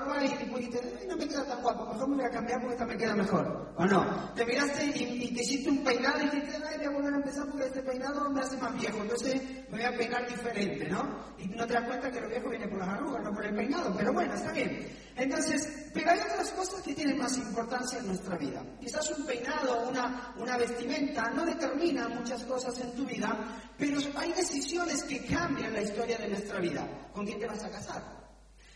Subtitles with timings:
[0.00, 2.74] Ropa y dijiste, "Ay, no me queda tan guapo, mejor me voy a cambiar porque
[2.74, 3.74] esta me queda mejor.
[3.76, 4.32] ¿O no?
[4.34, 7.16] Te miraste y, y te hiciste un peinado y dijiste, ay, voy a volver a
[7.16, 11.32] empezar porque este peinado me hace más viejo, entonces me voy a peinar diferente, ¿no?
[11.38, 13.54] Y no te das cuenta que lo viejo viene por las arrugas, no por el
[13.54, 14.86] peinado, pero bueno, está bien.
[15.16, 18.62] Entonces, pero hay otras cosas que tienen más importancia en nuestra vida.
[18.80, 23.36] Quizás un peinado, una, una vestimenta, no determina muchas cosas en tu vida,
[23.76, 26.86] pero hay decisiones que cambian la historia de nuestra vida.
[27.12, 28.19] ¿Con quién te vas a casar?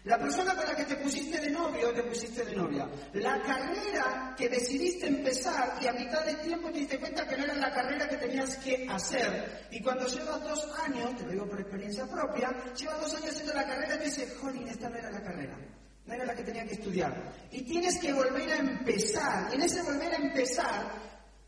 [0.05, 2.87] La persona con la que te pusiste de novio te pusiste de novia.
[3.15, 7.45] La carrera que decidiste empezar y a mitad de tiempo te diste cuenta que no
[7.45, 9.67] era la carrera que tenías que hacer.
[9.71, 13.55] Y cuando llevas dos años, te lo digo por experiencia propia, llevas dos años haciendo
[13.55, 15.59] la carrera y te dices, jolín, esta no era la carrera.
[16.05, 17.33] No era la que tenía que estudiar.
[17.51, 19.49] Y tienes que volver a empezar.
[19.53, 20.93] Y en ese volver a empezar,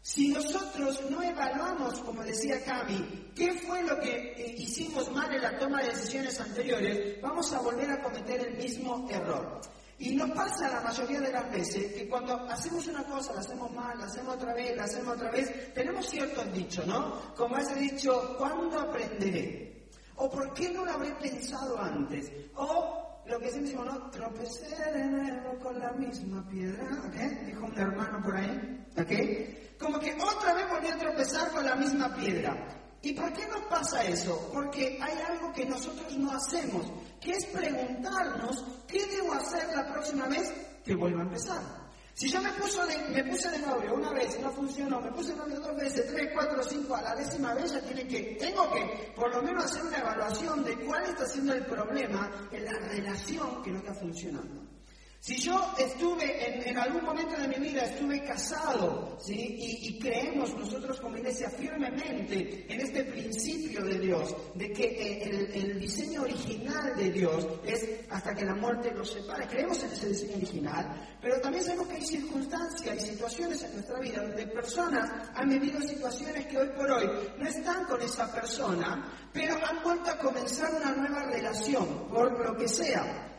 [0.00, 3.52] si nosotros no evaluamos, como decía Cami, qué
[3.86, 8.02] lo que eh, hicimos mal en la toma de decisiones anteriores, vamos a volver a
[8.02, 9.60] cometer el mismo error.
[9.98, 13.72] Y nos pasa la mayoría de las veces que cuando hacemos una cosa, la hacemos
[13.72, 17.34] mal, la hacemos otra vez, la hacemos otra vez, tenemos ciertos dichos, ¿no?
[17.34, 19.88] Como ese dicho, ¿cuándo aprenderé?
[20.16, 22.30] ¿O por qué no lo habré pensado antes?
[22.56, 27.46] O lo que siempre decimos, no, tropecé de nuevo con la misma piedra, ¿ok?
[27.46, 29.78] Dijo un hermano por ahí, ¿ok?
[29.78, 32.54] Como que otra vez volví a tropezar con la misma piedra.
[33.06, 34.50] ¿Y por qué nos pasa eso?
[34.52, 40.26] Porque hay algo que nosotros no hacemos, que es preguntarnos qué debo hacer la próxima
[40.26, 40.52] vez
[40.84, 41.62] que vuelva a empezar.
[42.14, 45.60] Si yo me, puse de novio una vez y no funcionó, me puse de novio
[45.60, 49.32] dos veces, tres, cuatro, cinco, a la décima vez ya tiene que, tengo que por
[49.32, 53.70] lo menos hacer una evaluación de cuál está siendo el problema en la relación que
[53.70, 54.65] no está funcionando.
[55.26, 59.56] Si yo estuve en, algún momento de mi vida, estuve casado, ¿sí?
[59.58, 65.52] y, creemos nosotros como iglesia firmemente en este principio de Dios, de que eh, el,
[65.52, 69.48] el, diseño original de Dios es hasta que la muerte los separe.
[69.48, 73.98] Creemos en ese diseño original, pero también sabemos que hay circunstancias y situaciones en nuestra
[73.98, 79.12] vida donde personas han vivido situaciones que hoy por hoy no están con esa persona,
[79.32, 83.32] pero han vuelto a comenzar una nueva relación, por lo que sea.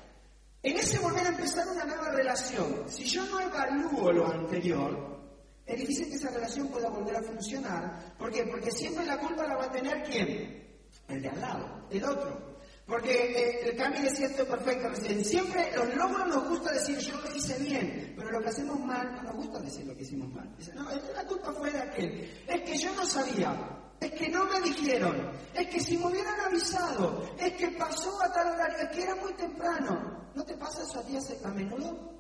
[0.63, 5.17] En ese volver a empezar una nueva relación, si yo no evalúo lo anterior,
[5.65, 8.15] es difícil que esa relación pueda volver a funcionar.
[8.17, 8.43] ¿Por qué?
[8.45, 10.65] Porque siempre la culpa la va a tener quién?
[11.07, 12.57] El de al lado, el otro.
[12.85, 15.23] Porque eh, el Cami decía esto perfecto recién.
[15.23, 19.13] Siempre los logros nos gusta decir yo lo hice bien, pero lo que hacemos mal
[19.15, 20.49] no nos gusta decir lo que hicimos mal.
[20.57, 22.43] Dice, no, la culpa fue de aquel.
[22.47, 23.53] Es que yo no sabía.
[23.99, 28.31] Es que no me dijeron, es que si me hubieran avisado, es que pasó a
[28.31, 30.27] tal horario, es que era muy temprano.
[30.35, 32.13] ¿No te pasa eso a ti a menudo?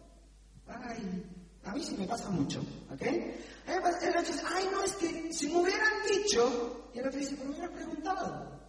[0.67, 1.23] Ay,
[1.63, 2.59] a mí sí me pasa mucho,
[2.91, 3.01] ¿ok?
[3.01, 3.35] El
[3.67, 7.75] ay, no, es que si me hubieran dicho, y el otro dice, pero me hubieras
[7.75, 8.59] preguntado.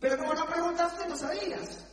[0.00, 1.86] Pero como no preguntaste, no sabías.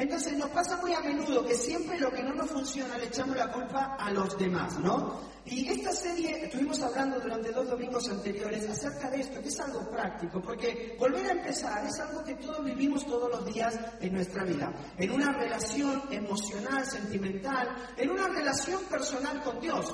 [0.00, 3.36] Entonces nos pasa muy a menudo que siempre lo que no nos funciona le echamos
[3.36, 5.20] la culpa a los demás, ¿no?
[5.44, 9.90] Y esta serie estuvimos hablando durante dos domingos anteriores acerca de esto, que es algo
[9.90, 14.42] práctico, porque volver a empezar es algo que todos vivimos todos los días en nuestra
[14.42, 17.68] vida, en una relación emocional, sentimental,
[17.98, 19.92] en una relación personal con Dios.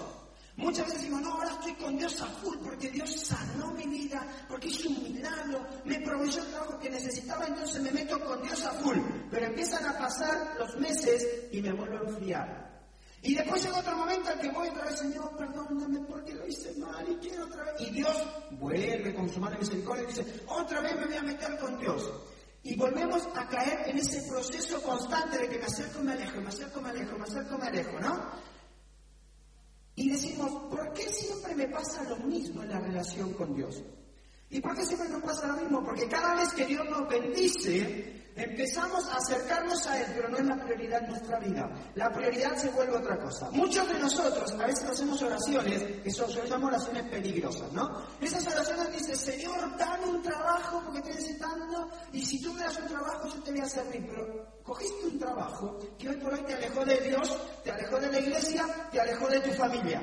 [0.57, 4.27] Muchas veces decimos, no, ahora estoy con Dios a full porque Dios sanó mi vida,
[4.49, 8.65] porque hizo un milagro, me proveyó el trabajo que necesitaba, entonces me meto con Dios
[8.65, 8.97] a full.
[9.31, 12.67] Pero empiezan a pasar los meses y me vuelvo a enfriar.
[13.23, 16.73] Y después llega otro momento en que voy otra vez, Señor, perdóname porque lo hice
[16.79, 17.75] mal y quiero otra vez.
[17.81, 18.17] Y Dios
[18.53, 22.11] vuelve con su mano misericordia y dice, otra vez me voy a meter con Dios.
[22.63, 26.49] Y volvemos a caer en ese proceso constante de que me acerco, me alejo, me
[26.49, 28.56] acerco, me alejo, me acerco, me alejo, ¿no?
[29.97, 33.83] Y decimos, ¿por qué siempre me pasa lo mismo en la relación con Dios?
[34.51, 35.83] ¿Y por qué siempre nos pasa lo mismo?
[35.83, 40.45] Porque cada vez que Dios nos bendice, empezamos a acercarnos a Él, pero no es
[40.45, 41.71] la prioridad en nuestra vida.
[41.95, 43.51] La prioridad se vuelve otra cosa.
[43.51, 48.07] Muchos de nosotros a veces hacemos oraciones, que son, yo llamo oraciones peligrosas, ¿no?
[48.21, 52.79] Esas oraciones dicen, Señor, dame un trabajo porque estoy necesitando, y si tú me das
[52.79, 54.07] un trabajo, yo te voy a servir.
[54.07, 58.13] Pero cogiste un trabajo que hoy por hoy te alejó de Dios, te alejó de
[58.13, 60.03] la iglesia, te alejó de tu familia.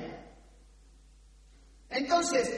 [1.89, 2.49] Entonces,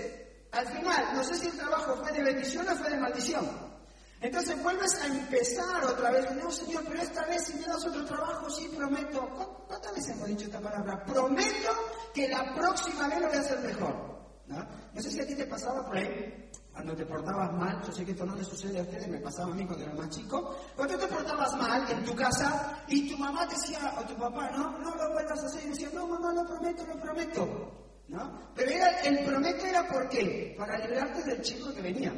[0.54, 3.75] al final, no sé si el trabajo fue de bendición o fue de maldición.
[4.22, 6.26] Entonces vuelves a empezar otra vez.
[6.36, 9.66] No, Señor, pero esta vez si me das otro trabajo, sí prometo.
[9.68, 11.04] ¿Cuántas veces hemos dicho esta palabra?
[11.04, 11.70] Prometo
[12.14, 14.16] que la próxima vez lo voy a hacer mejor.
[14.48, 14.64] ¿No?
[14.94, 18.06] no sé si a ti te pasaba por ahí, cuando te portabas mal, yo sé
[18.06, 20.56] que esto no le sucede a ustedes, me pasaba a mí cuando era más chico,
[20.76, 24.78] cuando te portabas mal en tu casa y tu mamá decía, o tu papá, no,
[24.78, 27.72] no lo vuelvas a hacer, y decía, no, mamá, lo prometo, lo prometo.
[28.08, 28.40] ¿No?
[28.54, 30.54] Pero era, el prometo era por qué?
[30.58, 32.14] Para librarte del chico que venía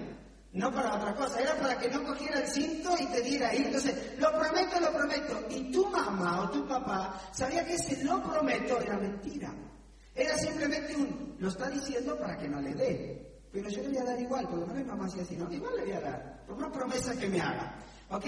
[0.54, 3.64] no para otra cosa, era para que no cogiera el cinto y te diera ahí.
[3.66, 5.46] Entonces, lo prometo, lo prometo.
[5.50, 9.54] Y tu mamá o tu papá sabía que ese lo prometo era mentira.
[10.16, 13.28] Era simplemente un, lo está diciendo para que no le dé.
[13.52, 15.52] Pero yo le voy a dar igual, por lo menos mi mamá hacía así, no,
[15.52, 17.76] igual le voy a dar, por una promesa que me haga.
[18.10, 18.24] ¿Ok?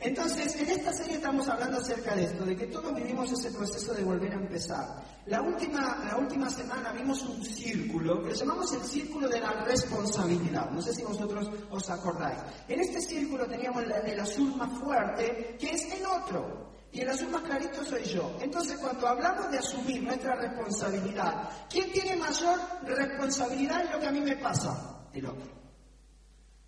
[0.00, 3.92] Entonces, en esta serie estamos hablando acerca de esto, de que todos vivimos ese proceso
[3.92, 5.02] de volver a empezar.
[5.26, 10.70] La última, la última semana vimos un círculo, que llamamos el círculo de la responsabilidad.
[10.70, 12.38] No sé si vosotros os acordáis.
[12.68, 16.72] En este círculo teníamos el, el azul más fuerte, que es el otro.
[16.92, 18.38] Y el azul más clarito soy yo.
[18.40, 24.12] Entonces, cuando hablamos de asumir nuestra responsabilidad, ¿quién tiene mayor responsabilidad en lo que a
[24.12, 25.08] mí me pasa?
[25.12, 25.63] El otro.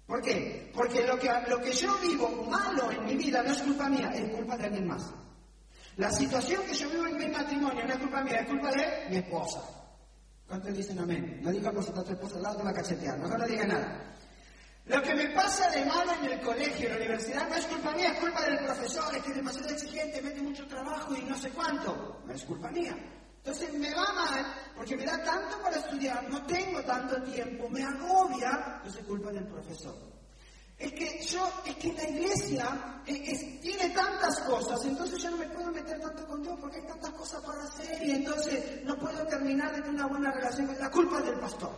[0.07, 0.71] ¿Por qué?
[0.73, 4.11] Porque lo que, lo que yo vivo malo en mi vida no es culpa mía,
[4.15, 5.13] es culpa de alguien más.
[5.97, 9.07] La situación que yo vivo en mi matrimonio no es culpa mía, es culpa de
[9.11, 9.63] mi esposa.
[10.47, 11.41] ¿Cuántos dicen amén?
[11.43, 13.19] No digas si está tu esposa al lado, te va a cachetear.
[13.19, 14.15] No, no diga nada.
[14.87, 17.91] Lo que me pasa de malo en el colegio, en la universidad, no es culpa
[17.93, 21.37] mía, es culpa del profesor, es que es demasiado exigente, mete mucho trabajo y no
[21.37, 22.23] sé cuánto.
[22.25, 22.97] No es culpa mía.
[23.47, 24.45] Entonces me va mal
[24.75, 29.31] porque me da tanto para estudiar, no tengo tanto tiempo, me agobia, entonces es culpa
[29.31, 29.95] del profesor.
[30.77, 35.71] Es que yo, es que la iglesia tiene tantas cosas, entonces yo no me puedo
[35.71, 39.71] meter tanto con Dios porque hay tantas cosas para hacer y entonces no puedo terminar
[39.71, 40.77] de tener una buena relación.
[40.81, 41.71] La culpa del pastor.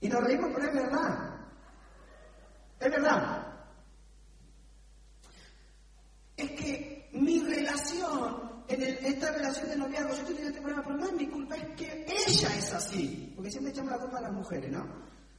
[0.00, 1.34] Y nos reímos, pero es verdad.
[2.80, 3.57] Es verdad.
[6.38, 11.06] Es que mi relación, en esta relación de noviazgo, yo tengo este problema, pero no
[11.06, 13.32] es mi culpa, es que ella es así.
[13.34, 14.86] Porque siempre echamos la culpa a las mujeres, ¿no?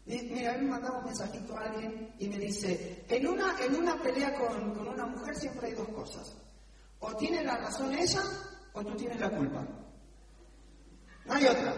[0.05, 3.75] Mira, a mí me mandaba un mensajito a alguien y me dice, en una, en
[3.75, 6.35] una pelea con, con una mujer siempre hay dos cosas.
[6.99, 8.21] O tiene la razón ella
[8.73, 9.65] o tú tienes la culpa.
[11.25, 11.73] No hay otra.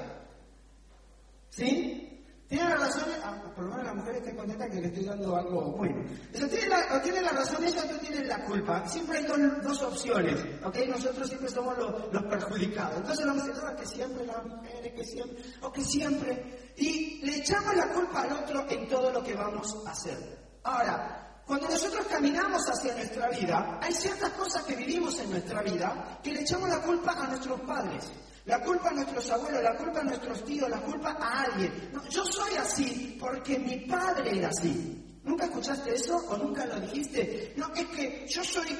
[1.50, 2.11] ¿Sí?
[2.52, 5.38] Tiene la razón, ah, por lo menos la mujer está contenta que le estoy dando
[5.38, 6.04] algo bueno.
[6.34, 8.86] Eso tiene la, tiene la razón ella tú tienes la culpa.
[8.90, 9.26] Siempre hay
[9.64, 10.78] dos, opciones, ¿ok?
[10.90, 12.98] Nosotros siempre somos los, los perjudicados.
[12.98, 16.74] Entonces vamos a decir, que siempre las mujeres, que siempre, o que siempre.
[16.76, 20.18] Y le echamos la culpa al otro en todo lo que vamos a hacer.
[20.64, 26.20] Ahora, cuando nosotros caminamos hacia nuestra vida, hay ciertas cosas que vivimos en nuestra vida
[26.22, 28.12] que le echamos la culpa a nuestros padres.
[28.46, 31.92] La culpa a nuestros abuelos, la culpa a nuestros tíos, la culpa a alguien.
[32.10, 34.98] yo soy así porque mi padre era así.
[35.24, 37.54] ¿Nunca escuchaste eso o nunca lo dijiste?
[37.56, 38.76] No, es que yo soy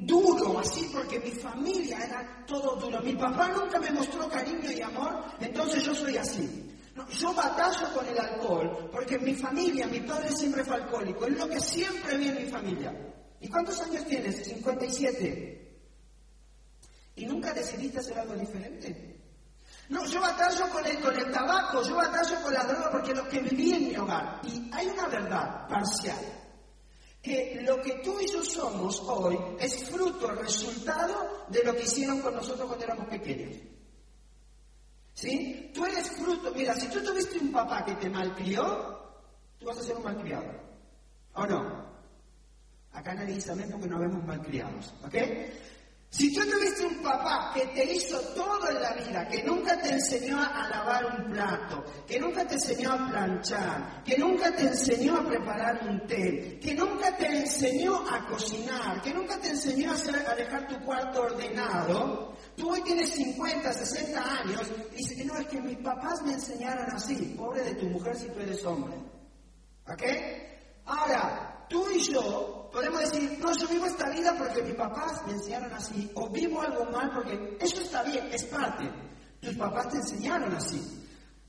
[0.00, 3.02] duro así porque mi familia era todo duro.
[3.02, 6.70] Mi papá nunca me mostró cariño y amor, entonces yo soy así.
[6.94, 11.26] No, yo batallo con el alcohol porque mi familia, mi padre siempre fue alcohólico.
[11.26, 12.94] Es lo que siempre vi en mi familia.
[13.40, 14.42] ¿Y cuántos años tienes?
[14.44, 15.63] 57.
[17.16, 19.14] ¿Y nunca decidiste hacer algo diferente?
[19.88, 23.28] No, yo batallo con el, con el tabaco, yo batallo con la droga porque lo
[23.28, 24.40] que viví en mi hogar.
[24.44, 26.24] Y hay una verdad parcial,
[27.22, 32.20] que lo que tú y yo somos hoy es fruto, resultado de lo que hicieron
[32.20, 33.56] con nosotros cuando éramos pequeños.
[35.12, 35.70] ¿Sí?
[35.72, 38.98] Tú eres fruto, mira, si tú tuviste un papá que te malcrió,
[39.58, 40.50] tú vas a ser un malcriado.
[41.34, 41.84] ¿O no?
[42.92, 45.14] Acá nadie dice amén porque no vemos malcriados, ¿ok?
[46.10, 49.90] Si tú tuviste un papá que te hizo todo en la vida, que nunca te
[49.90, 55.16] enseñó a lavar un plato, que nunca te enseñó a planchar, que nunca te enseñó
[55.16, 60.34] a preparar un té, que nunca te enseñó a cocinar, que nunca te enseñó a,
[60.36, 65.60] dejar tu cuarto ordenado, tú hoy tienes 50, 60 años y dices, no, es que
[65.60, 68.94] mis papás me enseñaron así, pobre de tu mujer si tú eres hombre.
[69.88, 70.02] ¿Ok?
[70.86, 75.34] Ahora, tú y yo Podemos decir, no, yo vivo esta vida porque mis papás me
[75.34, 78.90] enseñaron así, o vivo algo mal porque eso está bien, es parte.
[79.40, 80.82] Tus papás te enseñaron así.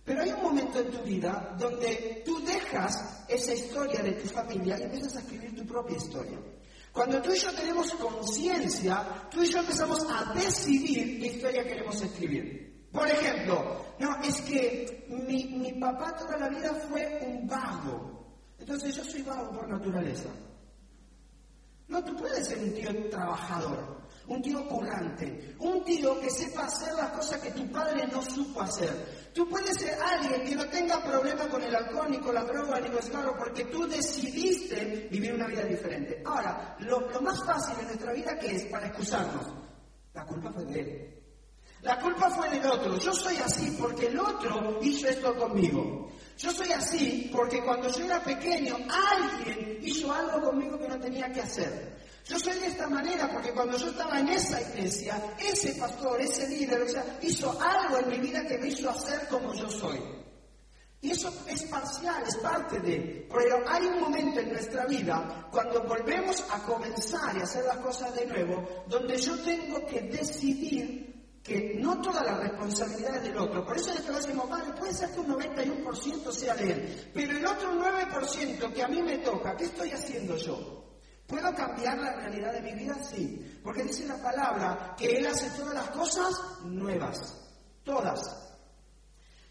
[0.04, 4.78] Pero hay un momento en tu vida donde tú dejas esa historia de tu familia
[4.78, 6.40] y empiezas a escribir tu propia historia.
[6.92, 12.00] Cuando tú y yo tenemos conciencia, tú y yo empezamos a decidir qué historia queremos
[12.04, 12.88] escribir.
[12.92, 18.15] Por ejemplo, no, es que mi, mi papá toda la vida fue un vago.
[18.66, 20.30] Entonces yo soy vago por naturaleza.
[21.88, 24.02] No, tú puedes ser un tío trabajador.
[24.28, 28.64] un tío currante, un tío que sepa hacer las cosas que tu padre no supo
[28.64, 29.30] hacer.
[29.36, 32.80] Tú puedes ser alguien que no tenga problema con el alcohol, ni con la droga,
[32.80, 36.24] ni con el porque tú decidiste vivir una vida diferente.
[36.26, 39.46] Ahora, lo, lo más fácil en nuestra vida que es para excusarnos,
[40.12, 41.24] la culpa fue de él.
[41.84, 42.98] La culpa fue del otro.
[42.98, 46.10] Yo soy así porque el otro hizo esto conmigo.
[46.38, 51.32] Yo soy así porque cuando yo era pequeño alguien hizo algo conmigo que no tenía
[51.32, 51.96] que hacer.
[52.28, 56.48] Yo soy de esta manera porque cuando yo estaba en esa iglesia, ese pastor, ese
[56.48, 60.00] líder, o sea, hizo algo en mi vida que me hizo hacer como yo soy.
[61.02, 63.28] Y eso es parcial, es parte de...
[63.32, 68.16] Pero hay un momento en nuestra vida cuando volvemos a comenzar y hacer las cosas
[68.16, 71.15] de nuevo, donde yo tengo que decidir
[71.46, 73.64] que no toda la responsabilidad es del otro.
[73.64, 77.46] Por eso este decimos, padre, puede ser que un 91% sea de él, pero el
[77.46, 80.84] otro 9% que a mí me toca, ¿qué estoy haciendo yo?
[81.28, 82.96] ¿Puedo cambiar la realidad de mi vida?
[83.04, 86.34] Sí, porque dice la palabra que Él hace todas las cosas
[86.64, 87.18] nuevas,
[87.84, 88.45] todas.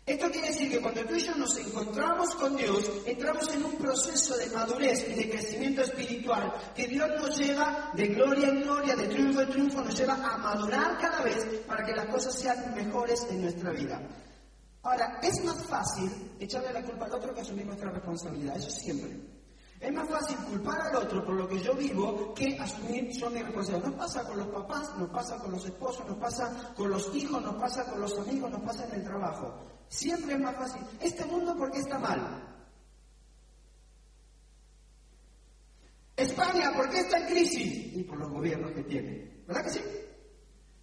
[0.07, 3.75] Esto quiere decir que cuando tú y yo nos encontramos con Dios, entramos en un
[3.77, 8.97] proceso de madurez y de crecimiento espiritual, que Dios nos lleva de gloria en gloria,
[8.97, 12.75] de triunfo en triunfo, nos lleva a madurar cada vez para que las cosas sean
[12.75, 13.99] mejores en nuestra vida.
[14.83, 19.19] Ahora, es más fácil echarle la culpa al otro que asumir nuestra responsabilidad, eso siempre.
[19.81, 23.43] Es más fácil culpar al otro por lo que yo vivo que asumir yo mi
[23.43, 23.89] responsabilidad.
[23.89, 27.43] Nos pasa con los papás, nos pasa con los esposos, nos pasa con los hijos,
[27.43, 29.74] nos pasa con los amigos, nos pasa en el trabajo.
[29.89, 30.83] Siempre es más fácil.
[31.01, 32.43] Este mundo, ¿por qué está mal?
[36.17, 37.97] España, ¿por qué está en crisis?
[37.97, 39.43] Y por los gobiernos que tiene.
[39.47, 39.81] ¿Verdad que sí?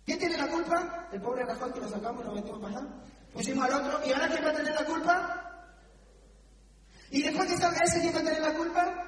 [0.05, 1.09] ¿Quién tiene la culpa?
[1.11, 2.87] El pobre Rajoy que lo sacamos y lo metimos para allá.
[3.33, 4.05] Pusimos al otro.
[4.05, 5.41] ¿Y ahora quién va a tener la culpa?
[7.11, 9.05] ¿Y después que salga ese, quién va a tener la culpa?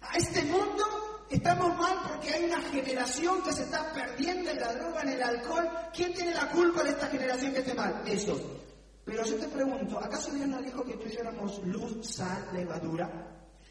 [0.00, 0.93] A este mundo
[1.34, 5.22] Estamos mal porque hay una generación que se está perdiendo en la droga, en el
[5.22, 5.68] alcohol.
[5.92, 8.02] ¿Quién tiene la culpa de esta generación que esté mal?
[8.06, 8.40] Eso.
[9.04, 13.10] Pero yo te pregunto, ¿acaso Dios no dijo que tú éramos luz, sal, levadura?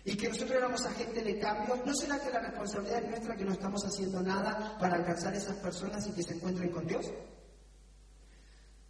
[0.03, 1.81] Y que nosotros éramos agentes de cambio.
[1.85, 5.37] ¿No será que la responsabilidad es nuestra que no estamos haciendo nada para alcanzar a
[5.37, 7.05] esas personas y que se encuentren con Dios?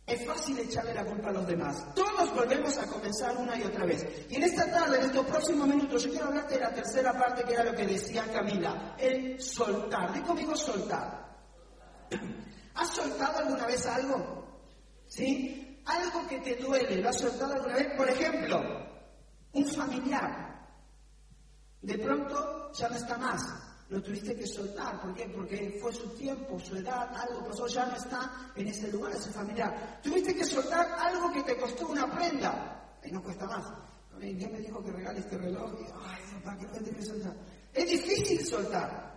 [0.06, 1.94] Es fácil echarle la culpa a los demás.
[1.96, 4.06] Todos volvemos a comenzar una y otra vez.
[4.30, 7.44] Y en esta tarde, en estos próximos minutos, yo quiero hablarte de la tercera parte
[7.44, 10.14] que era lo que decía Camila, el soltar.
[10.14, 11.24] Di conmigo soltar.
[12.76, 14.44] ¿Has soltado alguna vez algo?
[15.08, 15.82] ¿Sí?
[15.86, 17.88] Algo que te duele, ¿lo has soltado alguna vez?
[17.96, 18.62] Por ejemplo,
[19.54, 20.68] un familiar.
[21.82, 25.02] De pronto ya no está más lo tuviste que soltar.
[25.02, 25.26] ¿Por qué?
[25.30, 29.32] Porque fue su tiempo, su edad, algo pasó, ya no está en ese lugar, ese
[29.32, 30.00] familiar.
[30.02, 32.98] Tuviste que soltar algo que te costó una prenda.
[33.04, 33.66] Y no cuesta más.
[34.20, 37.36] Dios me dijo que regale este reloj y, ay, ¿para qué lo que soltar?
[37.74, 39.13] Es difícil soltar.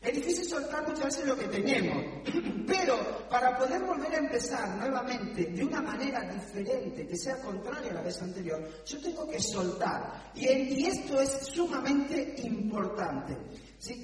[0.00, 2.04] Es difícil soltar muchas veces lo que tenemos,
[2.66, 7.94] pero para poder volver a empezar nuevamente de una manera diferente, que sea contraria a
[7.94, 10.30] la vez anterior, yo tengo que soltar.
[10.36, 13.36] Y, esto es sumamente importante.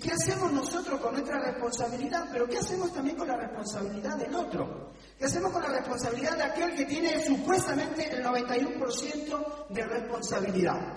[0.02, 2.28] ¿Qué hacemos nosotros con nuestra responsabilidad?
[2.32, 4.92] Pero ¿qué hacemos también con la responsabilidad del otro?
[5.16, 10.96] ¿Qué hacemos con la responsabilidad de aquel que tiene supuestamente el 91% de responsabilidad?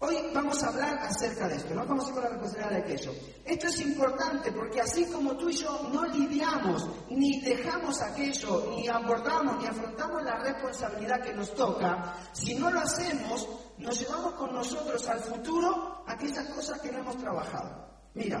[0.00, 2.76] Hoy vamos a hablar acerca de esto, no vamos a ir con la responsabilidad de
[2.76, 3.12] aquello.
[3.44, 8.86] Esto es importante porque así como tú y yo no lidiamos, ni dejamos aquello, ni
[8.86, 14.54] abordamos, ni afrontamos la responsabilidad que nos toca, si no lo hacemos, nos llevamos con
[14.54, 17.88] nosotros al futuro aquellas cosas que no hemos trabajado.
[18.14, 18.40] Mira,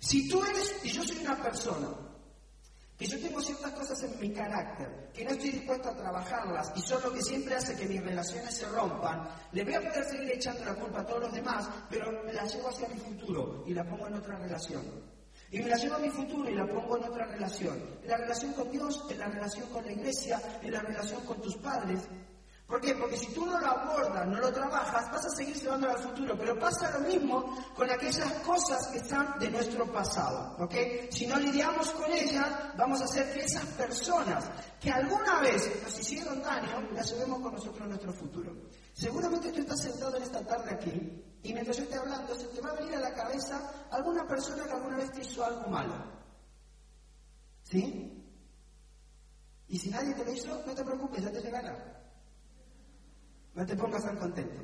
[0.00, 1.90] si tú eres, y yo soy una persona,
[2.98, 6.80] que yo tengo ciertas cosas en mi carácter, que no estoy dispuesto a trabajarlas y
[6.80, 10.32] son lo que siempre hace que mis relaciones se rompan, le voy a poder seguir
[10.32, 13.72] echando la culpa a todos los demás, pero me la llevo hacia mi futuro y
[13.72, 14.82] la pongo en otra relación.
[15.50, 17.78] Y me la llevo a mi futuro y la pongo en otra relación.
[18.02, 21.40] En la relación con Dios, en la relación con la iglesia, en la relación con
[21.40, 22.00] tus padres,
[22.68, 22.94] ¿Por qué?
[22.94, 26.36] Porque si tú no lo abordas, no lo trabajas, vas a seguir llevándolo al futuro.
[26.36, 30.54] Pero pasa lo mismo con aquellas cosas que están de nuestro pasado.
[30.62, 30.74] ¿Ok?
[31.10, 32.46] Si no lidiamos con ellas,
[32.76, 34.44] vamos a hacer que esas personas
[34.78, 38.54] que alguna vez nos hicieron daño, las llevemos con nosotros en nuestro futuro.
[38.92, 42.60] Seguramente tú estás sentado en esta tarde aquí y mientras yo esté hablando, se te
[42.60, 45.94] va a venir a la cabeza alguna persona que alguna vez te hizo algo malo.
[47.62, 48.14] ¿Sí?
[49.68, 51.98] Y si nadie te lo hizo, no te preocupes, ya te llegará.
[53.58, 54.62] No te pongas tan contento.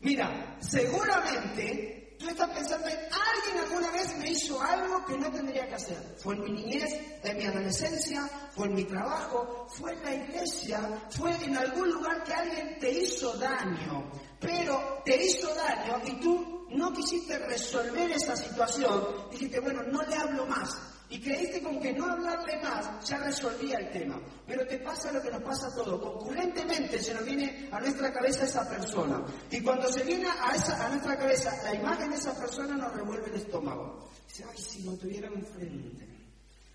[0.00, 5.68] Mira, seguramente tú estás pensando en alguien alguna vez me hizo algo que no tendría
[5.68, 5.98] que hacer.
[6.16, 6.90] Fue en mi niñez,
[7.22, 12.24] en mi adolescencia, fue en mi trabajo, fue en la iglesia, fue en algún lugar
[12.24, 14.10] que alguien te hizo daño.
[14.40, 20.16] Pero te hizo daño y tú no quisiste resolver esa situación, dijiste, bueno, no le
[20.16, 20.93] hablo más.
[21.14, 24.20] Y creíste con que no hablarle más ya resolvía el tema.
[24.48, 26.00] Pero te pasa lo que nos pasa a todos.
[26.00, 29.24] Concurrentemente se nos viene a nuestra cabeza esa persona.
[29.48, 32.92] Y cuando se viene a, esa, a nuestra cabeza la imagen de esa persona nos
[32.94, 34.10] revuelve el estómago.
[34.26, 36.04] Dice, ay, si lo tuviera enfrente,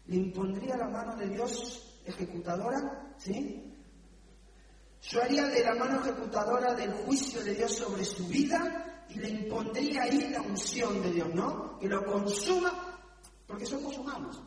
[0.08, 3.14] ¿le impondría la mano de Dios ejecutadora?
[3.18, 3.76] ¿Sí?
[5.02, 9.32] Yo haría de la mano ejecutadora del juicio de Dios sobre su vida y le
[9.32, 11.78] impondría ahí la unción de Dios, ¿no?
[11.78, 12.89] Que lo consuma
[13.50, 14.40] porque somos humanos.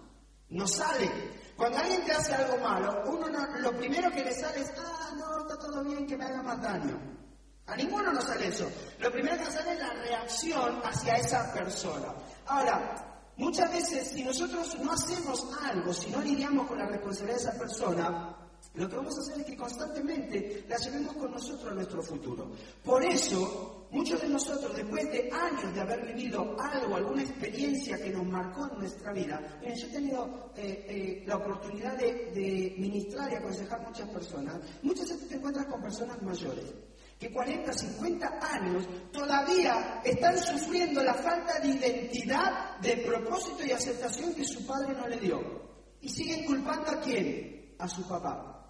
[0.51, 1.11] Nos sale.
[1.57, 3.27] Cuando alguien te hace algo malo, uno
[3.59, 6.63] lo primero que le sale es, ah, no, está todo bien, que me haga más
[6.63, 7.01] daño.
[7.67, 8.71] A ninguno nos sale eso.
[9.01, 12.15] Lo primero que nos sale es la reacción hacia esa persona.
[12.47, 17.43] Ahora, muchas veces si nosotros no hacemos algo, si no lidiamos con la responsabilidad de
[17.43, 18.37] esa persona,
[18.75, 22.51] lo que vamos a hacer es que constantemente la llevemos con nosotros a nuestro futuro.
[22.83, 28.09] Por eso, muchos de nosotros, después de años de haber vivido algo, alguna experiencia que
[28.09, 33.31] nos marcó en nuestra vida, miren, yo he tenido eh, eh, la oportunidad de, ministrar
[33.31, 34.55] y aconsejar a muchas personas.
[34.83, 36.65] Muchas veces te encuentras con personas mayores
[37.19, 44.35] que 40, 50 años todavía están sufriendo la falta de identidad, de propósito y aceptación
[44.35, 45.41] que su padre no le dio.
[46.01, 47.77] Y siguen culpando a quién?
[47.79, 48.62] A su papá.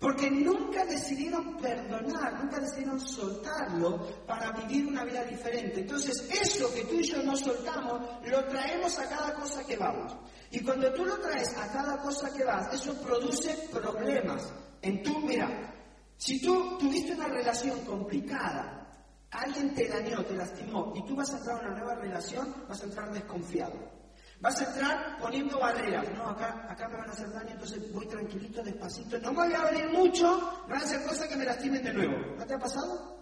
[0.00, 5.80] Porque nunca decidieron perdonar, nunca decidieron soltarlo para vivir una vida diferente.
[5.80, 10.16] Entonces, eso que tú y yo no soltamos, lo traemos a cada cosa que vamos.
[10.50, 14.50] Y cuando tú lo traes a cada cosa que vas, eso produce problemas.
[14.80, 15.70] En tu, mira,
[16.16, 18.90] si tú tuviste una relación complicada,
[19.30, 22.80] alguien te dañó, te lastimó, y tú vas a entrar a una nueva relación, vas
[22.80, 23.99] a entrar desconfiado.
[24.40, 26.06] Vas a entrar poniendo barreras.
[26.16, 29.18] No, acá, acá me van a hacer daño, entonces voy tranquilito, despacito.
[29.18, 32.16] No me voy a abrir mucho, van a hacer cosas que me lastimen de nuevo.
[32.38, 33.20] ¿No te ha pasado?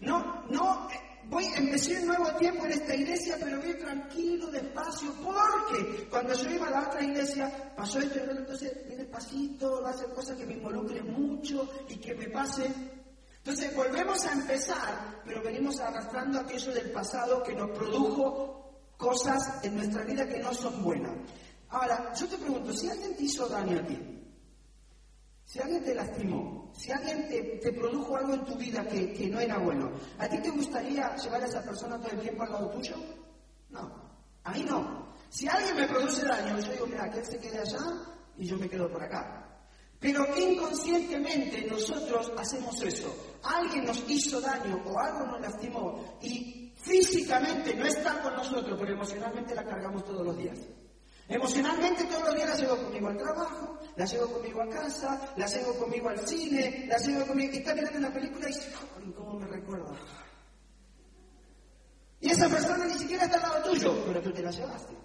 [0.00, 5.10] No, no, eh, voy, empecé un nuevo tiempo en esta iglesia, pero voy tranquilo, despacio,
[5.24, 9.88] porque cuando yo iba a la otra iglesia, pasó esto y entonces voy despacito, va
[9.88, 12.70] a hacer cosas que me involucren mucho y que me pase.
[13.38, 18.67] Entonces volvemos a empezar, pero venimos arrastrando aquello del pasado que nos produjo
[18.98, 21.12] cosas en nuestra vida que no son buenas.
[21.70, 23.98] Ahora, yo te pregunto, si alguien te hizo daño a ti,
[25.44, 29.40] si alguien te lastimó, si alguien te, produjo algo en tu vida que, que, no
[29.40, 32.70] era bueno, ¿a ti te gustaría llevar a esa persona todo el tiempo al lado
[32.70, 32.96] tuyo?
[33.70, 33.90] No,
[34.44, 35.08] a mí no.
[35.30, 37.78] Si alguien me produce daño, yo digo, mira, que él se quede allá
[38.36, 39.48] y yo me quedo por acá.
[40.00, 43.14] Pero inconscientemente nosotros hacemos eso.
[43.42, 48.94] Alguien nos hizo daño o algo nos lastimó y Físicamente no está con nosotros, pero
[48.94, 50.58] emocionalmente la cargamos todos los días.
[51.28, 55.46] Emocionalmente todos los días la llevo conmigo al trabajo, la llevo conmigo a casa, la
[55.46, 57.52] llevo conmigo al cine, la llevo conmigo...
[57.52, 58.72] Y está mirando una película y dice,
[59.14, 59.94] ¿cómo me recuerda?
[62.20, 64.96] Y esa persona ni siquiera está al lado tuyo, pero tú te la llevaste.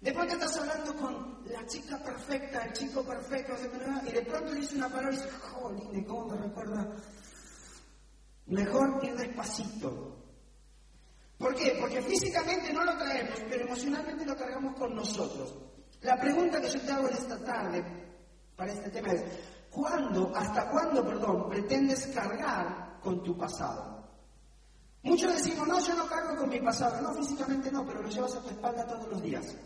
[0.00, 3.52] Después que estás hablando con la chica perfecta, el chico perfecto,
[4.06, 6.96] y de pronto dice una palabra y dice, jolín, ¿cómo me recuerda?
[8.46, 10.19] Mejor ir despacito,
[11.40, 11.74] ¿Por qué?
[11.80, 15.56] Porque físicamente no lo traemos, pero emocionalmente lo cargamos con nosotros.
[16.02, 17.82] La pregunta que yo te hago en esta tarde
[18.54, 19.24] para este tema es,
[19.70, 24.06] ¿cuándo, hasta cuándo, perdón, pretendes cargar con tu pasado?
[25.02, 27.00] Muchos decimos, no, yo no cargo con mi pasado.
[27.00, 29.56] No, físicamente no, pero lo llevas a tu espalda todos los días.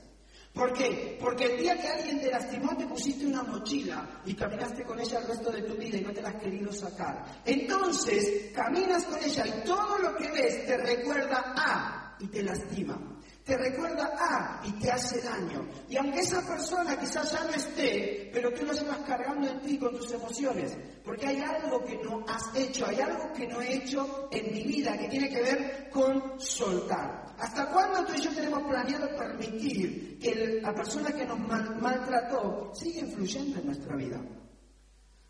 [0.55, 1.19] ¿Por qué?
[1.21, 5.19] Porque el día que alguien te lastimó te pusiste una mochila y caminaste con ella
[5.19, 7.25] el resto de tu vida y no te la has querido sacar.
[7.45, 13.13] Entonces, caminas con ella y todo lo que ves te recuerda a y te lastima
[13.44, 15.68] te recuerda a y te hace daño.
[15.88, 19.78] Y aunque esa persona quizás ya no esté, pero tú lo llevas cargando en ti
[19.78, 23.74] con tus emociones, porque hay algo que no has hecho, hay algo que no he
[23.74, 27.35] hecho en mi vida que tiene que ver con soltar.
[27.38, 33.00] ¿Hasta cuándo tú y yo tenemos planeado permitir que la persona que nos maltrató siga
[33.00, 34.20] influyendo en nuestra vida?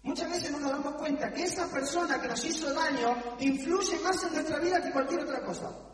[0.03, 4.23] Muchas veces no nos damos cuenta que esa persona que nos hizo daño influye más
[4.23, 5.94] en nuestra vida que cualquier otra cosa.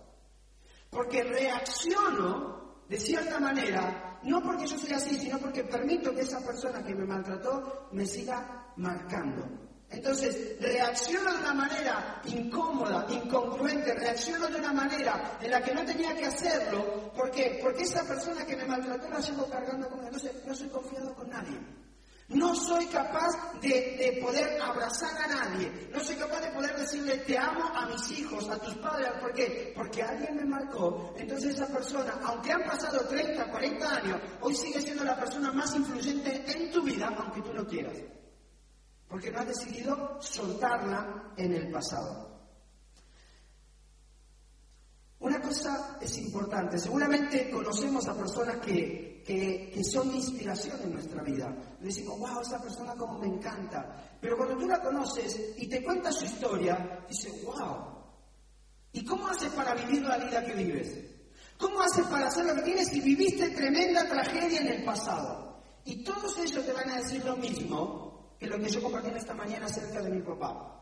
[0.91, 6.45] Porque reacciono de cierta manera, no porque yo soy así, sino porque permito que esa
[6.45, 9.49] persona que me maltrató me siga marcando.
[9.89, 15.85] Entonces, reacciono de una manera incómoda, incongruente, reacciono de una manera en la que no
[15.85, 17.13] tenía que hacerlo.
[17.17, 21.29] Porque esa persona que me maltrató la llevo cargando con Entonces, no soy confiado con
[21.29, 21.59] nadie.
[22.31, 25.89] No soy capaz de, poder abrazar a nadie.
[25.93, 29.11] No soy capaz de poder decirle te amo a mis hijos, a tus padres.
[29.21, 29.73] ¿Por qué?
[29.75, 31.13] Porque alguien me marcó.
[31.17, 35.75] Entonces esa persona, aunque han pasado 30, 40 años, hoy sigue siendo la persona más
[35.75, 37.97] influyente en tu vida, aunque tú no quieras.
[39.09, 42.31] Porque no has decidido soltarla en el pasado.
[45.51, 46.79] cosa es importante.
[46.79, 51.55] Seguramente conocemos a personas que, que, que son inspiración en nuestra vida.
[51.81, 54.17] Le decimos, wow, esa persona como me encanta.
[54.21, 58.01] Pero cuando tú la conoces y te cuenta su historia, dices, wow.
[58.93, 60.99] ¿Y cómo haces para vivir la vida que vives?
[61.57, 65.63] ¿Cómo haces para hacer lo que tienes si viviste tremenda tragedia en el pasado?
[65.85, 69.35] Y todos ellos te van a decir lo mismo que lo que yo compartí esta
[69.35, 70.80] mañana acerca de mi papá.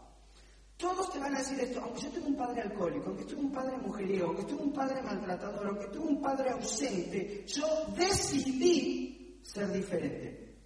[0.79, 3.51] Todos te van a decir esto, aunque yo tuve un padre alcohólico, aunque tuve un
[3.51, 9.73] padre mujeriego, aunque tuve un padre maltratador, aunque tuve un padre ausente, yo decidí ser
[9.73, 10.57] diferente.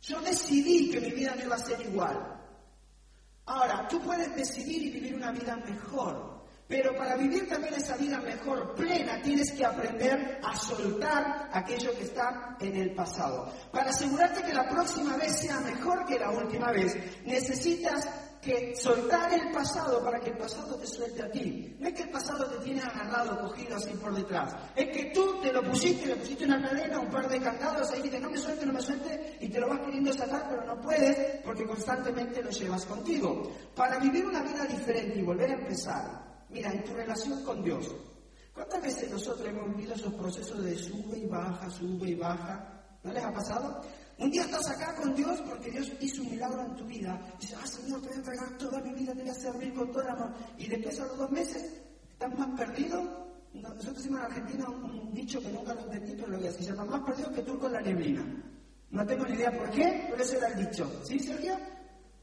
[0.00, 2.40] Yo decidí que mi vida no iba a ser igual.
[3.44, 8.18] Ahora, tú puedes decidir y vivir una vida mejor, pero para vivir también esa vida
[8.18, 13.52] mejor, plena, tienes que aprender a soltar aquello que está en el pasado.
[13.70, 16.96] Para asegurarte que la próxima vez sea mejor que la última vez,
[17.26, 18.08] necesitas
[18.42, 21.76] que soltar el pasado para que el pasado te suelte a ti.
[21.78, 24.52] No es que el pasado te tiene agarrado, cogido así por detrás.
[24.74, 28.02] Es que tú te lo pusiste, le pusiste una cadena, un par de candados, ahí
[28.02, 30.80] dices, no me suelte, no me suelte, y te lo vas queriendo sacar, pero no
[30.80, 33.54] puedes porque constantemente lo llevas contigo.
[33.76, 37.94] Para vivir una vida diferente y volver a empezar, mira, en tu relación con Dios,
[38.52, 42.82] ¿cuántas veces nosotros hemos vivido esos procesos de sube y baja, sube y baja?
[43.04, 43.80] ¿No les ha pasado?
[44.22, 47.20] Un día estás acá con Dios porque Dios hizo un milagro en tu vida.
[47.40, 49.90] Dices, ah, Señor, te voy a entregar toda mi vida, te voy a servir con
[49.90, 50.32] todo el amor.
[50.58, 51.82] Y después a los dos meses
[52.12, 53.02] estás más perdido.
[53.52, 56.84] Nosotros decimos en Argentina un dicho que nunca lo entendí, pero lo voy a llama
[56.84, 58.24] más perdido que tú con la neblina.
[58.90, 61.00] No tengo ni idea por qué, pero ese era el dicho.
[61.02, 61.58] ¿Sí, Sergio?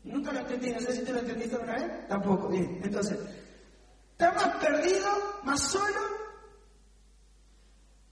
[0.06, 0.72] Nunca lo entendí.
[0.72, 2.08] No sé si tú lo entendiste alguna vez.
[2.08, 2.48] Tampoco.
[2.48, 3.20] Bien, entonces,
[4.14, 5.10] estás más perdido,
[5.44, 6.20] más solo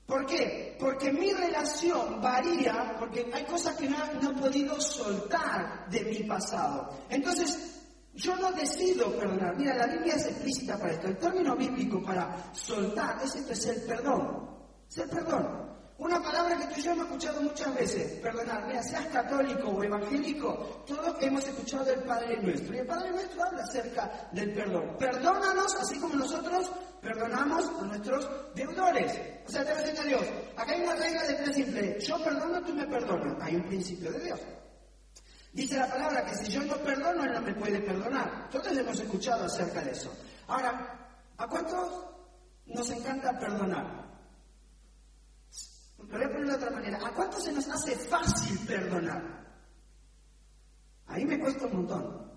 [0.07, 0.66] ¿Por qué?
[0.79, 6.89] Porque mi relación varía, porque hay cosas que no, he podido soltar de mi pasado.
[7.09, 7.81] Entonces,
[8.13, 9.55] yo no decido perdonar.
[9.57, 11.07] Mira, la Biblia es explícita para esto.
[11.07, 14.49] El término bíblico para soltar es esto, es el perdón.
[14.89, 15.76] Es el perdón.
[15.99, 20.83] Una palabra que tú y yo hemos escuchado muchas veces, perdonar, seas católico o evangélico,
[20.85, 22.75] todos hemos escuchado el Padre Nuestro.
[22.75, 24.95] Y el Padre Nuestro habla acerca del perdón.
[24.99, 29.19] Perdónanos así como nosotros perdonamos a nuestros deudores.
[29.47, 30.23] O sea, te a Dios.
[30.55, 31.99] Acá hay una regla de tres simple.
[31.99, 33.41] Yo perdono, tú me perdonas.
[33.41, 34.39] Hay un principio de Dios.
[35.53, 38.49] Dice la palabra que si yo no perdono, Él no me puede perdonar.
[38.51, 40.13] Todos hemos escuchado acerca de eso.
[40.47, 42.05] Ahora, ¿a cuántos
[42.67, 44.06] nos encanta perdonar?
[45.97, 46.99] Lo voy a poner de otra manera.
[47.05, 49.47] ¿A cuántos se nos hace fácil perdonar?
[51.07, 52.27] Ahí me cuesta un montón.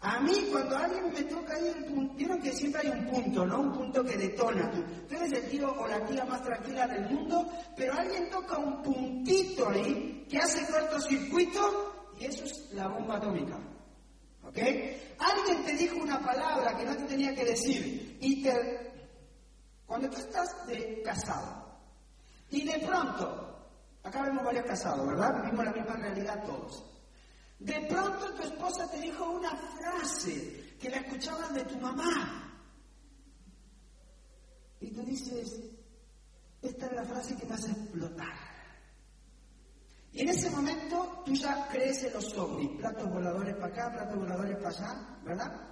[0.00, 3.46] A mí, cuando alguien me toca ahí el punto, vieron que siempre hay un punto,
[3.46, 3.60] ¿no?
[3.60, 4.68] Un punto que detona.
[5.08, 8.82] Tú eres el tío o la tía más tranquila del mundo, pero alguien toca un
[8.82, 13.56] puntito ahí que hace cortocircuito y eso es la bomba atómica.
[14.42, 14.58] ¿Ok?
[15.18, 18.92] Alguien te dijo una palabra que no te tenía que decir y te...
[19.86, 21.61] Cuando tú estás de casado,
[22.52, 23.66] y de pronto,
[24.02, 25.42] acá vemos varios casados, ¿verdad?
[25.42, 26.84] Vivimos la misma realidad todos.
[27.58, 32.60] De pronto tu esposa te dijo una frase que la escuchabas de tu mamá.
[34.80, 35.60] Y tú dices,
[36.60, 38.36] esta es la frase que me hace explotar.
[40.12, 44.18] Y en ese momento tú ya crees en los zombies, platos voladores para acá, platos
[44.18, 45.71] voladores para allá, ¿verdad?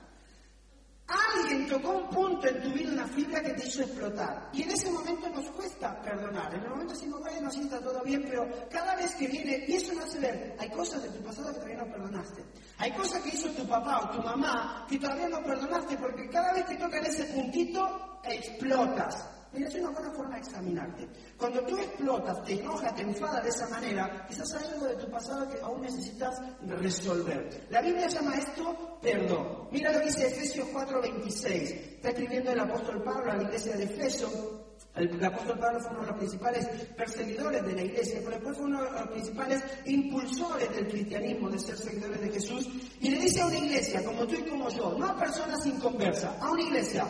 [1.11, 4.49] Alguien tocó un punto en tu vida, una fibra que te hizo explotar.
[4.53, 6.55] Y en ese momento nos cuesta perdonar.
[6.55, 9.73] En el momento decimos, bueno, así está todo bien, pero cada vez que viene, y
[9.75, 12.45] eso no hace ver, hay cosas de tu pasado que todavía no perdonaste.
[12.79, 16.53] Hay cosas que hizo tu papá o tu mamá que todavía no perdonaste porque cada
[16.53, 19.40] vez que tocan ese puntito, explotas.
[19.53, 21.09] Mira, es una buena forma de examinarte.
[21.37, 25.11] Cuando tú explotas, te enojas, te enfadas de esa manera, quizás hay algo de tu
[25.11, 27.67] pasado que aún necesitas resolver.
[27.71, 29.69] La Biblia llama esto perdón.
[29.73, 31.97] Mira lo que dice Efesios 4:26.
[31.97, 34.67] Está escribiendo el apóstol Pablo a la iglesia de Efeso.
[34.95, 38.67] El, apóstol Pablo fue uno de los principales perseguidores de la iglesia, pero después fue
[38.67, 42.69] uno de los principales impulsores del cristianismo, de ser seguidores de Jesús.
[43.01, 46.35] Y le dice a una iglesia, como tú y como yo, no a personas inconversas,
[46.41, 47.07] a una iglesia,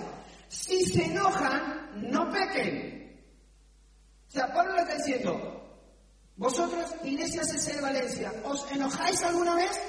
[0.51, 3.25] si se enojan, no pequen.
[4.29, 5.61] O sea, Pablo le está diciendo,
[6.37, 9.81] vosotros, Iglesia CC de Valencia, ¿os enojáis alguna vez?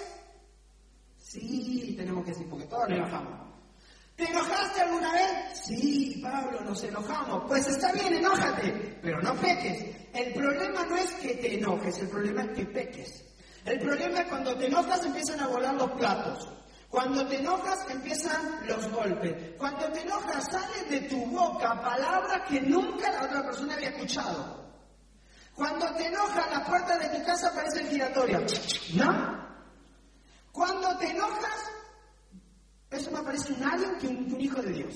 [1.17, 3.51] Sí, tenemos que decir, porque todos nos enojamos.
[4.15, 5.31] ¿Te enojaste alguna vez?
[5.65, 7.43] Sí, Pablo, nos enojamos.
[7.47, 9.95] Pues está bien, enójate, pero no peques.
[10.13, 13.25] El problema no es que te enojes, el problema es que peques.
[13.65, 16.47] El problema es cuando te enojas empiezan a volar los platos.
[16.91, 19.55] Cuando te enojas empiezan los golpes.
[19.57, 24.61] Cuando te enojas salen de tu boca palabras que nunca la otra persona había escuchado.
[25.55, 28.93] Cuando te enojas las puertas de tu casa parecen giratorias.
[28.93, 29.41] ¿No?
[30.51, 31.71] Cuando te enojas,
[32.89, 34.93] eso me parece un alien que un, hijo de Dios.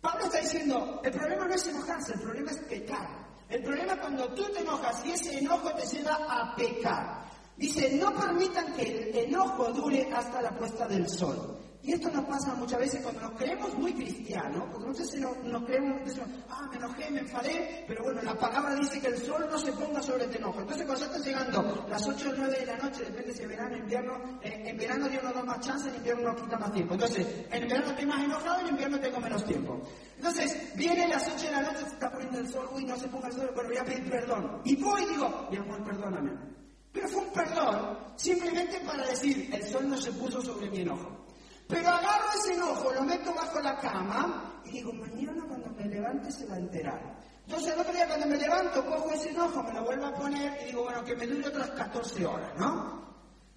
[0.00, 3.26] Pablo está diciendo, el problema no es enojarse, el problema es pecar.
[3.48, 7.29] El problema es cuando tú te enojas y ese enojo te lleva a pecar.
[7.60, 11.58] Dice, no permitan que el enojo dure hasta la puesta del sol.
[11.82, 15.36] Y esto nos pasa muchas veces cuando nos creemos muy cristianos, porque muchas veces nos,
[15.44, 19.18] nos creemos, decimos, ah, me enojé, me enfadé, pero bueno, la palabra dice que el
[19.18, 20.60] sol no se ponga sobre este enojo.
[20.60, 23.48] Entonces cuando ya están llegando las 8 o 9 de la noche, depende si es
[23.48, 26.72] verano invierno, eh, en verano Dios nos da más chance, en invierno nos quita más
[26.72, 26.94] tiempo.
[26.94, 29.80] Entonces, en verano estoy más enojado, en invierno tengo menos tiempo.
[30.16, 33.08] Entonces, viene las 8 de la noche, se está poniendo el sol, uy, no se
[33.08, 34.62] ponga el sol, pero voy a pedir perdón.
[34.64, 36.59] Y voy y digo, mi amor, perdóname.
[36.92, 41.26] Pero fue un perdón simplemente para decir, el sol no se puso sobre mi enojo.
[41.68, 46.32] Pero agarro ese enojo, lo meto bajo la cama y digo, mañana cuando me levante
[46.32, 47.16] se va a enterar.
[47.46, 50.58] Entonces el otro día cuando me levanto, cojo ese enojo, me lo vuelvo a poner
[50.62, 53.00] y digo, bueno, que me dure otras 14 horas, ¿no?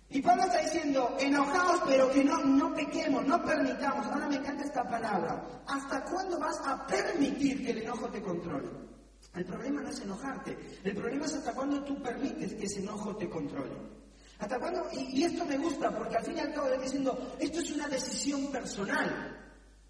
[0.09, 4.05] Y Pablo está diciendo, enojaos, pero que no, no pequemos, no permitamos.
[4.05, 5.43] Ahora me encanta esta palabra.
[5.65, 8.69] ¿Hasta cuándo vas a permitir que el enojo te controle?
[9.35, 13.15] El problema no es enojarte, el problema es hasta cuándo tú permites que ese enojo
[13.15, 13.75] te controle.
[14.37, 14.87] ¿Hasta cuándo?
[14.91, 17.87] Y, esto me gusta porque al fin y al cabo le diciendo, esto es una
[17.87, 19.39] decisión personal.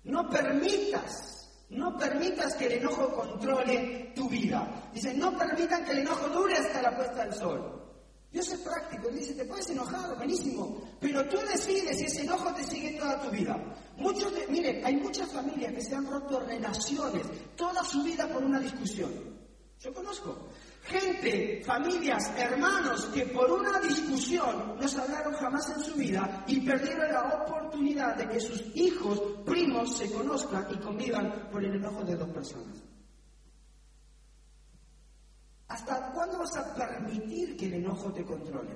[0.03, 4.89] No permitas, no permitas que el enojo controle tu vida.
[4.93, 7.82] Dice, no permitan que el enojo dure hasta la puesta del sol.
[8.33, 12.51] Dios es práctico, Él dice, te puedes enojar, buenísimo, pero tú decides si ese enojo
[12.55, 13.55] te sigue toda tu vida.
[13.97, 18.43] Muchos de, miren, hay muchas familias que se han roto relaciones toda su vida por
[18.43, 19.11] una discusión.
[19.79, 20.49] Yo conozco
[20.85, 26.59] gente, familias, hermanos que por una discusión no se hablaron jamás en su vida y
[26.61, 32.03] perdieron la oportunidad de que sus hijos, primos, se conozcan y convivan por el enojo
[32.03, 32.82] de dos personas.
[35.67, 38.75] ¿Hasta cuándo vas a permitir que el enojo te controle?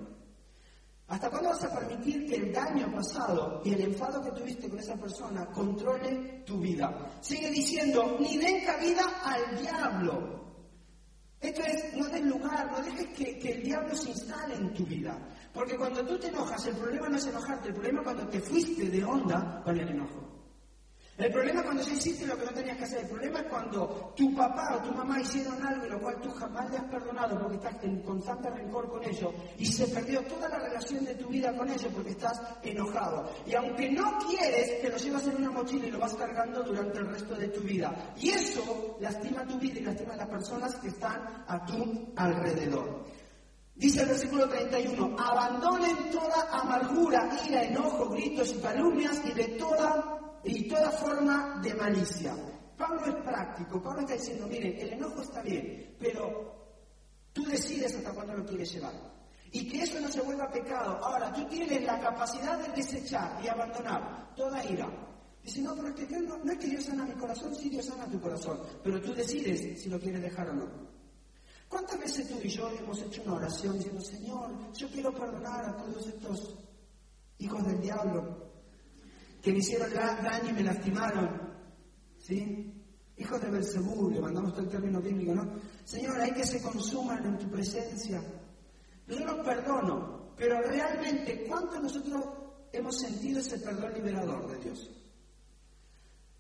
[1.08, 4.80] ¿Hasta cuándo vas a permitir que el daño pasado y el enfado que tuviste con
[4.80, 7.18] esa persona controle tu vida?
[7.22, 10.38] Sigue diciendo, ni den cabida al diablo.
[11.40, 14.86] Esto es, no des lugar, no dejes que, que, el diablo se instale en tu
[14.86, 15.18] vida.
[15.54, 18.42] Porque cuando tú te enojas, el problema no es enojarte, el problema es cuando te
[18.42, 20.27] fuiste de onda con el enojo.
[21.18, 23.00] El problema es cuando ya hiciste lo que no tenías que hacer.
[23.00, 26.30] El problema es cuando tu papá o tu mamá hicieron algo y lo cual tú
[26.30, 30.48] jamás le has perdonado porque estás en constante rencor con ellos y se perdió toda
[30.48, 33.32] la relación de tu vida con ellos porque estás enojado.
[33.48, 37.00] Y aunque no quieres, te lo llevas en una mochila y lo vas cargando durante
[37.00, 38.14] el resto de tu vida.
[38.18, 43.08] Y eso lastima tu vida y lastima a las personas que están a tu alrededor.
[43.74, 50.17] Dice el versículo 31, abandonen toda amargura, ira, enojo, gritos y calumnias y de toda
[50.44, 52.36] y toda forma de malicia.
[52.78, 56.76] Pablo es práctico, Pablo está diciendo, mire, el enojo está bien, pero
[57.34, 58.94] tú decides hasta cuándo lo quieres llevar.
[59.52, 60.98] Y que eso no se vuelva pecado.
[61.04, 64.88] Ahora, tú tienes la capacidad de desechar y abandonar toda ira.
[65.42, 67.70] Dice, no, pero es que Dios no, no es que Dios sana mi corazón, sí
[67.70, 70.66] Dios sana tu corazón, pero tú decides si lo quieres dejar o no.
[71.70, 75.78] ¿Cuántas veces tú y yo hemos hecho una oración diciendo, Señor, yo quiero perdonar a
[75.78, 76.56] todos estos
[77.40, 78.47] hijos del diablo,
[79.48, 81.42] que me hicieron daño y me lastimaron.
[82.18, 82.74] ¿Sí?
[83.16, 85.50] Hijos de Belcebú, le mandamos todo el término bíblico, ¿no?
[85.86, 88.22] Señor, hay que se consuman en tu presencia.
[89.08, 92.26] Yo los perdono, pero realmente, ¿cuánto nosotros
[92.74, 94.92] hemos sentido ese perdón liberador de Dios?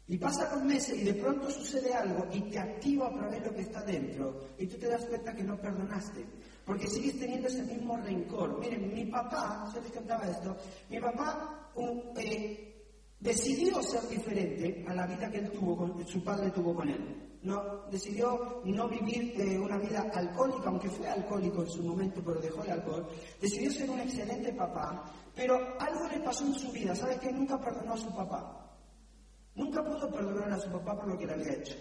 [0.07, 3.53] Y pasa los meses y de pronto sucede algo y te activa otra vez lo
[3.53, 6.25] que está dentro y tú te das cuenta que no perdonaste,
[6.65, 8.59] porque sigues teniendo ese mismo rencor.
[8.59, 10.57] Miren, mi papá, yo les contaba esto,
[10.89, 12.76] mi papá un, eh,
[13.19, 17.39] decidió ser diferente a la vida que él tuvo con, su padre tuvo con él.
[17.43, 22.41] No, decidió no vivir eh, una vida alcohólica, aunque fue alcohólico en su momento, pero
[22.41, 23.07] dejó el alcohol.
[23.39, 26.95] Decidió ser un excelente papá, pero algo le pasó en su vida.
[26.95, 27.31] ¿Sabes qué?
[27.31, 28.75] Nunca perdonó a su papá.
[29.55, 31.75] Nunca pudo perdonar a su papá por lo que le había hecho.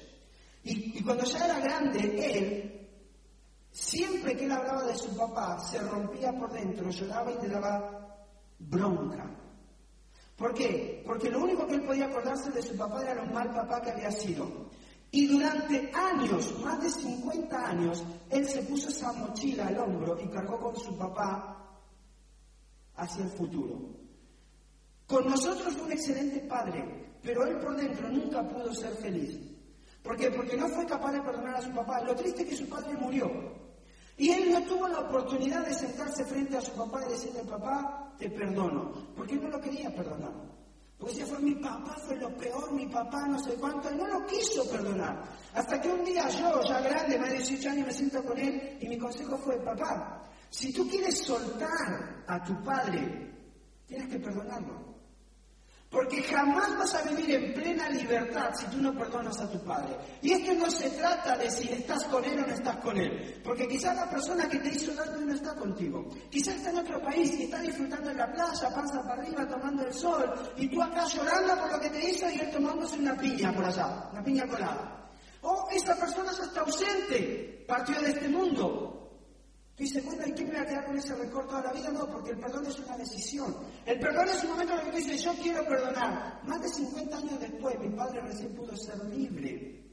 [0.63, 2.89] Y, y cuando ya era grande, él,
[3.71, 8.25] siempre que él hablaba de su papá, se rompía por dentro, lloraba y te daba
[8.59, 9.46] bronca.
[10.37, 11.03] ¿Por qué?
[11.07, 13.91] Porque lo único que él podía acordarse de su papá era lo mal papá que
[13.91, 14.69] había sido.
[15.11, 20.29] Y durante años, más de 50 años, él se puso esa mochila al hombro y
[20.29, 21.57] cargó con su papá
[22.97, 23.97] hacia el futuro.
[25.07, 29.39] Con nosotros fue un excelente padre, pero él por dentro nunca pudo ser feliz.
[30.03, 30.31] ¿Por qué?
[30.31, 32.03] Porque no fue capaz de perdonar a su papá.
[32.03, 33.31] Lo triste es que su padre murió.
[34.19, 38.15] Y él no tuvo la oportunidad de sentarse frente a su papá y decirle, papá,
[38.19, 38.93] te perdono.
[39.15, 40.33] Porque no lo quería perdonar.
[40.99, 44.07] Porque decía, fue mi papá, fue lo peor, mi papá, no sé cuánto, y no
[44.07, 45.23] lo quiso perdonar.
[45.53, 48.79] Hasta que un día yo, ya grande, más de 18 años, me siento con él
[48.81, 53.31] y mi consejo fue, papá, si tú quieres soltar a tu padre,
[53.87, 54.86] tienes que perdonarlo.
[55.91, 59.97] Porque jamás vas a vivir en plena libertad si tú no perdonas a tu padre.
[60.21, 63.41] Y esto no se trata de si estás con él o no estás con él.
[63.45, 66.05] Porque quizás la persona que te hizo daño no está contigo.
[66.29, 69.87] Quizás está en otro país y está disfrutando en la playa, pasa para arriba tomando
[69.87, 70.33] el sol.
[70.57, 73.65] Y tú acá llorando por lo que te hizo y él tomándose una piña por
[73.65, 75.09] allá, una piña colada.
[75.43, 79.06] O esa persona ya está ausente, partió de este mundo.
[79.77, 81.91] Dice, bueno, ¿y qué me voy a quedar con ese rencor toda la vida?
[81.91, 83.55] No, porque el perdón es una decisión.
[83.85, 86.41] El perdón es un momento en el que tú dices, yo quiero perdonar.
[86.45, 89.87] Más de 50 años después, mi padre recién pudo ser libre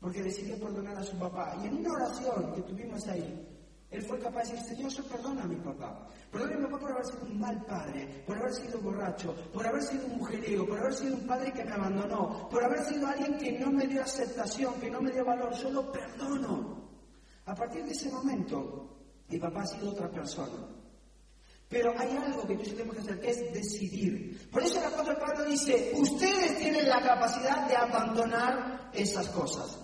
[0.00, 1.56] porque decidió perdonar a su papá.
[1.60, 3.44] Y en una oración que tuvimos ahí,
[3.90, 6.06] él fue capaz de decir, Señor, yo perdono a mi papá.
[6.30, 9.66] Perdona a mi papá por haber sido un mal padre, por haber sido borracho, por
[9.66, 13.06] haber sido un mujeriego, por haber sido un padre que me abandonó, por haber sido
[13.06, 15.52] alguien que no me dio aceptación, que no me dio valor.
[15.54, 16.86] Yo lo perdono.
[17.46, 18.95] A partir de ese momento,
[19.28, 20.66] mi papá ha sido otra persona.
[21.68, 24.48] Pero hay algo que tú tenemos que hacer, que es decidir.
[24.50, 29.80] Por eso el apóstol Pablo dice, ustedes tienen la capacidad de abandonar esas cosas.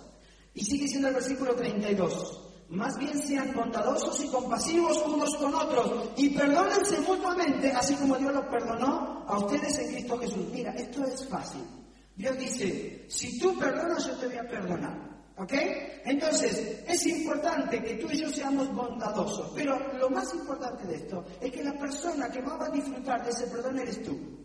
[0.53, 2.39] Y sigue siendo el versículo 32.
[2.69, 8.33] Más bien sean bondadosos y compasivos unos con otros y perdónense mutuamente, así como Dios
[8.33, 10.47] los perdonó a ustedes en Cristo Jesús.
[10.51, 11.61] Mira, esto es fácil.
[12.15, 15.12] Dios dice, si tú perdonas, yo te voy a perdonar.
[15.35, 15.53] ¿Ok?
[16.05, 21.25] Entonces, es importante que tú y yo seamos bondadosos, pero lo más importante de esto
[21.41, 24.43] es que la persona que más va a disfrutar de ese perdón eres tú.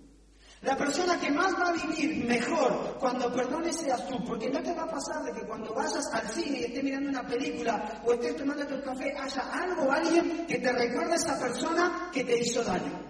[0.62, 4.74] La persona que más va a vivir mejor cuando perdones seas tú, porque no te
[4.74, 8.12] va a pasar de que cuando vayas al cine y estés mirando una película o
[8.12, 12.24] estés tomando tu café haya algo o alguien que te recuerde a esa persona que
[12.24, 13.09] te hizo daño.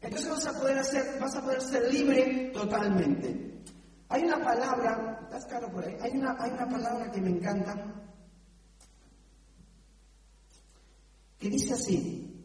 [0.00, 3.59] Entonces vas a poder hacer, vas a poder ser libre totalmente.
[4.10, 7.76] Hay una palabra, estás claro por ahí, hay una, hay una palabra que me encanta,
[11.38, 12.44] que dice así.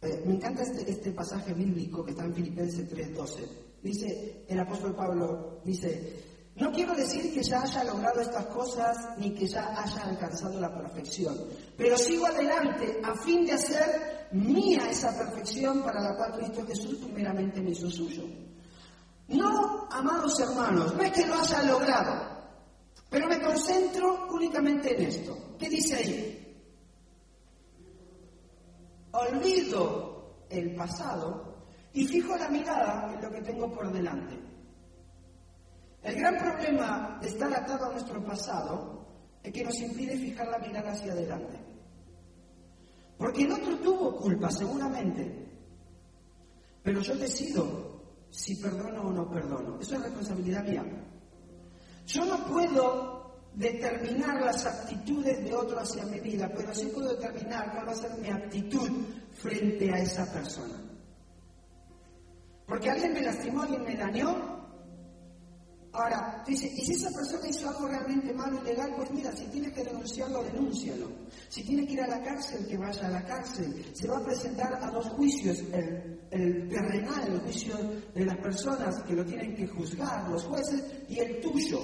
[0.00, 3.48] Eh, me encanta este, este, pasaje bíblico que está en Filipenses 3:12.
[3.82, 6.24] Dice, el apóstol Pablo dice,
[6.56, 10.74] no quiero decir que ya haya logrado estas cosas ni que ya haya alcanzado la
[10.74, 11.36] perfección,
[11.76, 16.96] pero sigo adelante a fin de hacer mía esa perfección para la cual Cristo Jesús
[16.96, 18.24] primeramente me hizo suyo.
[19.28, 22.36] No, amados hermanos, no es que lo haya logrado,
[23.10, 25.56] pero me concentro únicamente en esto.
[25.58, 26.56] ¿Qué dice ahí?
[29.12, 31.56] Olvido el pasado
[31.92, 34.38] y fijo la mirada en lo que tengo por delante.
[36.02, 39.06] El gran problema de estar atado a nuestro pasado
[39.42, 41.58] es que nos impide fijar la mirada hacia adelante.
[43.18, 45.46] Porque el otro tuvo culpa, seguramente,
[46.82, 47.96] pero yo decido
[48.30, 49.78] si perdono o no perdono.
[49.80, 50.84] Eso es responsabilidad mía.
[52.06, 53.16] Yo no puedo
[53.54, 57.96] determinar las actitudes de otro hacia mi vida, pero sí puedo determinar cuál va a
[57.96, 58.90] ser mi actitud
[59.32, 60.74] frente a esa persona.
[62.66, 64.55] Porque alguien me lastimó, alguien me dañó,
[65.96, 69.72] Ahora, dice, y si esa persona hizo algo realmente malo, ilegal, pues mira, si tiene
[69.72, 71.10] que denunciarlo, denúncialo.
[71.48, 73.82] Si tiene que ir a la cárcel, que vaya a la cárcel.
[73.94, 77.74] Se va a presentar a dos juicios, el, el terrenal, el juicio
[78.14, 81.80] de las personas que lo tienen que juzgar, los jueces, y el tuyo.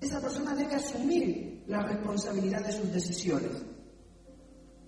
[0.00, 3.52] Esa persona debe asumir la responsabilidad de sus decisiones.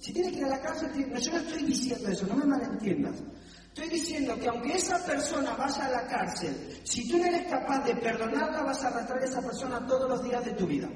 [0.00, 3.22] Si tiene que ir a la cárcel, yo no estoy diciendo eso, no me malentiendas.
[3.72, 7.84] Estoy diciendo que aunque esa persona vaya a la cárcel, si tú no eres capaz
[7.84, 10.88] de perdonarla, vas a arrastrar a esa persona todos los días de tu vida.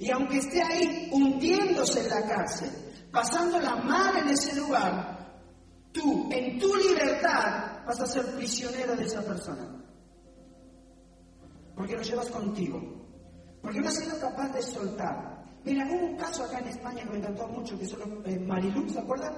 [0.00, 2.70] Y aunque esté ahí hundiéndose en la cárcel,
[3.12, 5.32] pasándola mal en ese lugar,
[5.92, 9.80] tú, en tu libertad, vas a ser prisionero de esa persona.
[11.76, 12.82] Porque lo llevas contigo.
[13.62, 15.44] Porque no has sido capaz de soltar.
[15.64, 18.40] Mira, hubo un caso acá en España que me encantó mucho, que son los eh,
[18.40, 19.34] Mariluz, ¿se acuerdan?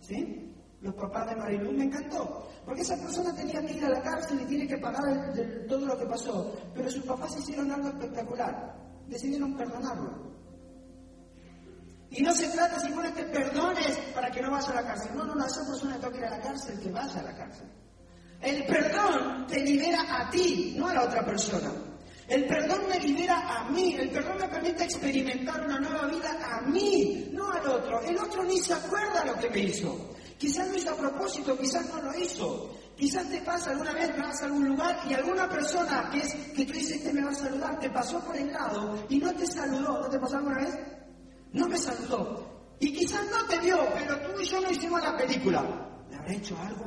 [0.00, 0.49] ¿Sí?
[0.80, 4.40] Los papás de Mariluz, me encantó, porque esa persona tenía que ir a la cárcel
[4.42, 5.32] y tiene que pagar
[5.68, 10.30] todo lo que pasó, pero sus papás hicieron algo espectacular, decidieron perdonarlo.
[12.10, 15.12] Y no se trata si bueno que perdones para que no vaya a la cárcel.
[15.14, 17.68] No, no, no, esa persona toca ir a la cárcel, que vaya a la cárcel.
[18.40, 21.70] El perdón te libera a ti, no a la otra persona.
[22.26, 26.60] El perdón me libera a mí, el perdón me permite experimentar una nueva vida a
[26.62, 28.00] mí, no al otro.
[28.00, 30.10] El otro ni se acuerda lo que me hizo.
[30.40, 32.70] Quizás lo hizo a propósito, quizás no lo hizo.
[32.96, 36.64] Quizás te pasa alguna vez, vas a algún lugar y alguna persona que es que
[36.64, 39.46] tú dices que me va a saludar, te pasó por el lado y no te
[39.46, 40.00] saludó.
[40.00, 40.78] ¿No te pasó alguna vez?
[41.52, 42.74] No me saludó.
[42.80, 45.62] Y quizás no te vio, pero tú y yo no hicimos la película.
[46.08, 46.86] ¿Le habré hecho algo?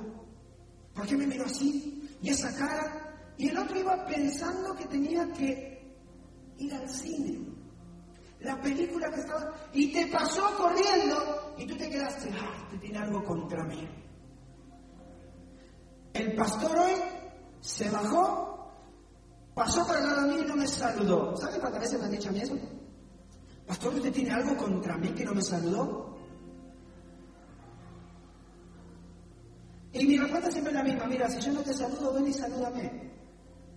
[0.95, 2.17] ¿Por qué me miró así?
[2.23, 3.33] ¿Y esa cara?
[3.37, 5.95] Y el otro iba pensando que tenía que
[6.57, 7.39] ir al cine.
[8.39, 9.53] La película que estaba...
[9.73, 13.87] Y te pasó corriendo y tú te quedaste, ah, te tiene algo contra mí.
[16.13, 16.93] El pastor hoy
[17.61, 18.71] se bajó,
[19.53, 21.35] pasó por el lado mío y no me saludó.
[21.37, 22.55] ¿Sabe cuántas veces me han dicho a mí eso?
[23.67, 26.17] Pastor, ¿usted tiene algo contra mí que no me saludó?
[29.93, 32.33] Y mi respuesta siempre es la misma, mira, si yo no te saludo, ven y
[32.33, 33.11] salúdame.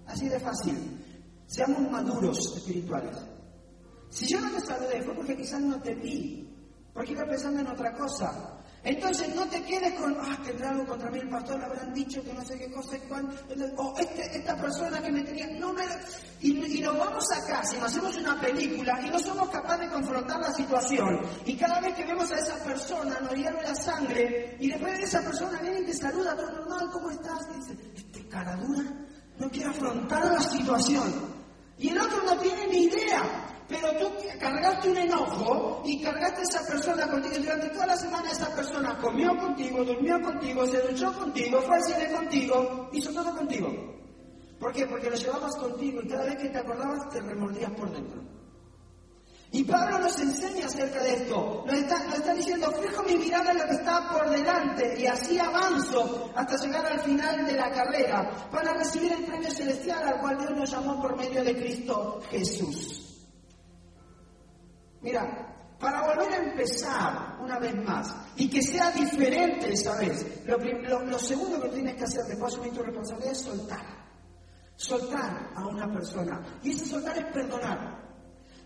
[0.07, 1.05] Así de fácil.
[1.47, 3.17] Seamos maduros espirituales.
[4.09, 6.46] Si yo no te saludé fue porque quizás no te vi,
[6.97, 8.57] porque iba pensando en otra cosa.
[8.83, 12.33] Entonces no te quedes con, ah, tendrá algo contra mí el pastor, habrán dicho que
[12.33, 13.29] no sé qué cosa, cuál,
[13.77, 15.83] o este, esta persona que me tenía, no me...
[16.41, 19.93] Y, y nos vamos acá, si nos hacemos una película y no somos capaces de
[19.93, 24.57] confrontar la situación, y cada vez que vemos a esa persona nos hierve la sangre,
[24.61, 27.41] y después de esa persona viene y te saluda, todo normal, ¿cómo estás?
[27.53, 28.85] Y dice, este cara dura
[29.39, 31.13] no quiere afrontar la situación.
[31.79, 33.56] Y el otro no tiene ni idea.
[33.69, 37.35] Pero tú cargaste un enojo y cargaste a esa persona contigo.
[37.39, 41.83] Durante toda la semana esa persona comió contigo, durmió contigo, se duchó contigo, fue al
[41.83, 43.69] cine contigo, hizo todo contigo.
[44.61, 44.87] ¿Por qué?
[44.87, 48.23] Porque lo llevabas contigo y cada vez que te acordabas te remordías por dentro.
[49.53, 51.65] Y Pablo nos enseña acerca de esto.
[51.67, 56.31] Nos está, diciendo, fijo mi mirada en lo que está por delante y así avanzo
[56.35, 60.51] hasta llegar al final de la carrera para recibir el premio celestial al cual Dios
[60.51, 63.06] nos llamó por medio de Cristo Jesús.
[65.01, 71.19] Mira, para volver a empezar una vez más y que sea diferente esa vez, lo,
[71.19, 74.07] segundo que tienes que hacer después de asumir tu responsabilidad es soltar.
[74.77, 76.41] Soltar a una persona.
[76.63, 78.06] Y ese soltar es perdonar.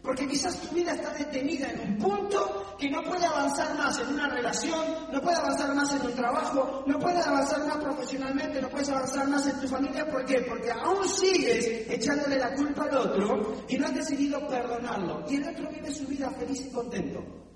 [0.03, 4.15] Porque quizás tu vida está detenida en un punto que no puede avanzar más en
[4.15, 4.81] una relación,
[5.13, 9.29] no puede avanzar más en un trabajo, no puede avanzar más profesionalmente, no puedes avanzar
[9.29, 10.07] más en tu familia.
[10.11, 10.41] ¿Por qué?
[10.41, 15.25] Porque aún sigues echándole la culpa al otro y no has decidido perdonarlo.
[15.29, 17.50] Y el otro vive su vida feliz y contento.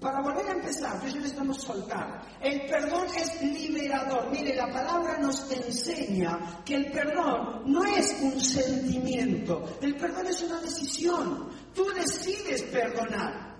[0.00, 2.22] Para volver a empezar, yo necesitamos soltar.
[2.40, 4.30] El perdón es liberador.
[4.30, 9.76] Mire, la palabra nos enseña que el perdón no es un sentimiento.
[9.82, 11.50] El perdón es una decisión.
[11.74, 13.50] Tú decides perdonar.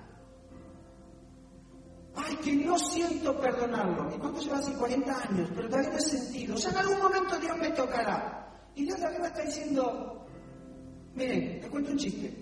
[2.16, 4.10] Ay, que no siento perdonarlo.
[4.14, 4.72] ¿Y cuánto lleva así?
[4.72, 6.54] 40 años, pero todavía no he sentido.
[6.54, 8.64] O sea, en algún momento Dios me tocará.
[8.74, 10.26] Y Dios también está diciendo,
[11.14, 12.39] miren, te cuento un chiste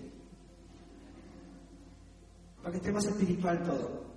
[2.61, 4.09] para que esté más espiritual todo.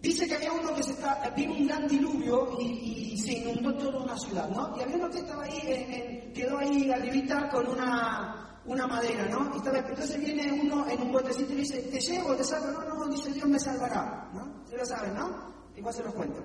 [0.00, 4.04] Dice que había uno que se está, vino un gran diluvio y, se inundó toda
[4.04, 4.76] una ciudad, ¿no?
[4.78, 9.50] Y había uno que estaba ahí, quedó ahí arribita con una, una madera, ¿no?
[9.52, 12.36] Y estaba, entonces viene uno en un botecito y dice, ¿te llevo?
[12.36, 12.70] ¿Te salvo?
[12.70, 14.64] No, no, dice, Dios me salvará, ¿no?
[14.68, 15.54] Se lo saben, ¿no?
[15.76, 16.40] Igual se lo cuento.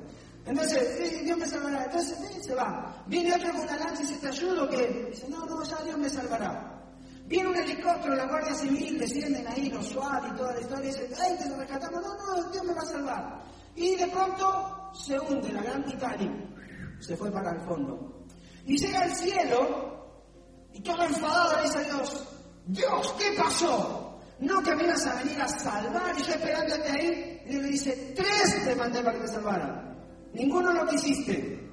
[0.46, 1.86] Entonces, Dios me salvará.
[1.86, 3.04] Entonces, se va.
[3.06, 4.68] Viene otro con una lanza y dice, ¿te ayudo?
[4.70, 6.81] que Dice, no, no, ya Dios me salvará.
[7.32, 10.88] Viene un helicóptero, la Guardia Civil, descienden ahí los SWAT y toda la historia, y
[10.88, 12.02] dicen, ¡ay, te lo rescatamos!
[12.02, 13.44] No, no, Dios me va a salvar.
[13.74, 16.30] Y de pronto se hunde la gran Titanic,
[17.00, 18.26] se fue para el fondo.
[18.66, 20.12] Y llega al cielo,
[20.74, 22.28] y todo enfadado le dice a Dios,
[22.66, 24.20] Dios, ¿qué pasó?
[24.42, 28.66] No que me a venir a salvar, y yo esperándote ahí, y le dice, tres
[28.66, 29.98] te mandé para que te salvaran.
[30.34, 31.66] Ninguno lo quisiste.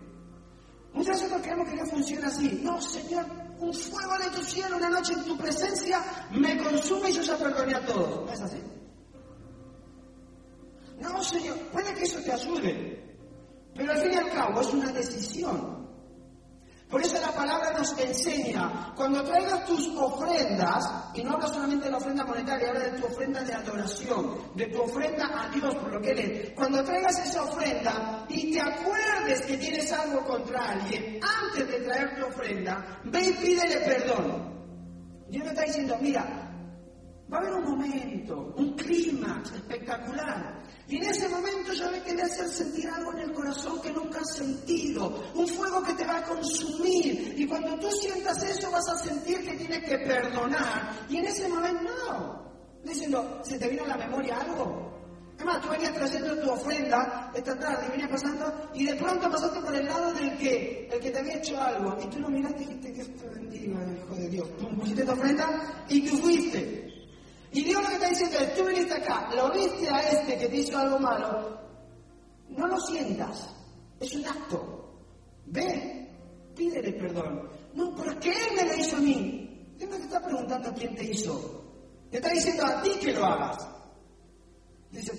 [0.93, 2.61] Muchas veces creemos que no funciona así.
[2.63, 3.27] No, Señor,
[3.61, 6.01] un fuego de tu cielo una noche en tu presencia
[6.31, 8.25] me consume y yo ya perdoné a todos.
[8.27, 8.63] No es así.
[11.01, 13.17] No, Señor, puede que eso te ayude,
[13.75, 15.78] pero al fin y al cabo es una decisión.
[16.89, 20.85] Por eso la palabra nos enseña, cuando traigas tus ofrendas,
[21.15, 24.67] y no hablo solamente de la ofrenda monetaria, habla de tu ofrenda de adoración, de
[24.69, 26.51] tu ofrenda a Dios por lo que Él es.
[26.55, 32.19] Cuando traigas esa ofrenda y te acuerdes que tienes algo contra alguien, antes de traer
[32.19, 34.59] tu ofrenda, ve y pídele perdón.
[35.29, 36.49] Dios me está diciendo, mira,
[37.31, 40.63] Va a haber un momento, un clima espectacular.
[41.39, 45.23] Momento yo me quería hacer sentir algo en el corazón que nunca has sentido.
[45.35, 47.35] Un fuego que te va a consumir.
[47.37, 50.93] Y cuando tú sientas eso vas a sentir que tienes que perdonar.
[51.09, 52.49] Y en ese momento no.
[52.85, 54.89] Diciendo, ¿se te vino a la memoria algo?
[55.37, 59.61] Además, tú venías trayendo tu ofrenda esta tarde y venías pasando y de pronto pasaste
[59.61, 61.97] por el lado del que, el que te había hecho algo.
[62.03, 64.49] Y tú lo miraste y dijiste, que esto bendiga, hijo de Dios.
[64.59, 66.88] Tú pusiste tu ofrenda y tú fuiste.
[67.53, 70.49] Y Dios lo que está diciendo es, tú viniste acá, lo viste a este que
[70.49, 71.59] te hizo algo malo,
[72.51, 73.55] no lo sientas,
[74.01, 74.79] es un acto.
[75.47, 76.11] Ve,
[76.55, 77.49] pídele perdón.
[77.75, 79.75] No, porque Él me lo hizo a mí.
[79.79, 81.65] Dios no te está preguntando quién te hizo.
[82.11, 83.69] Te está diciendo a ti que lo hagas.
[84.91, 85.13] Dice,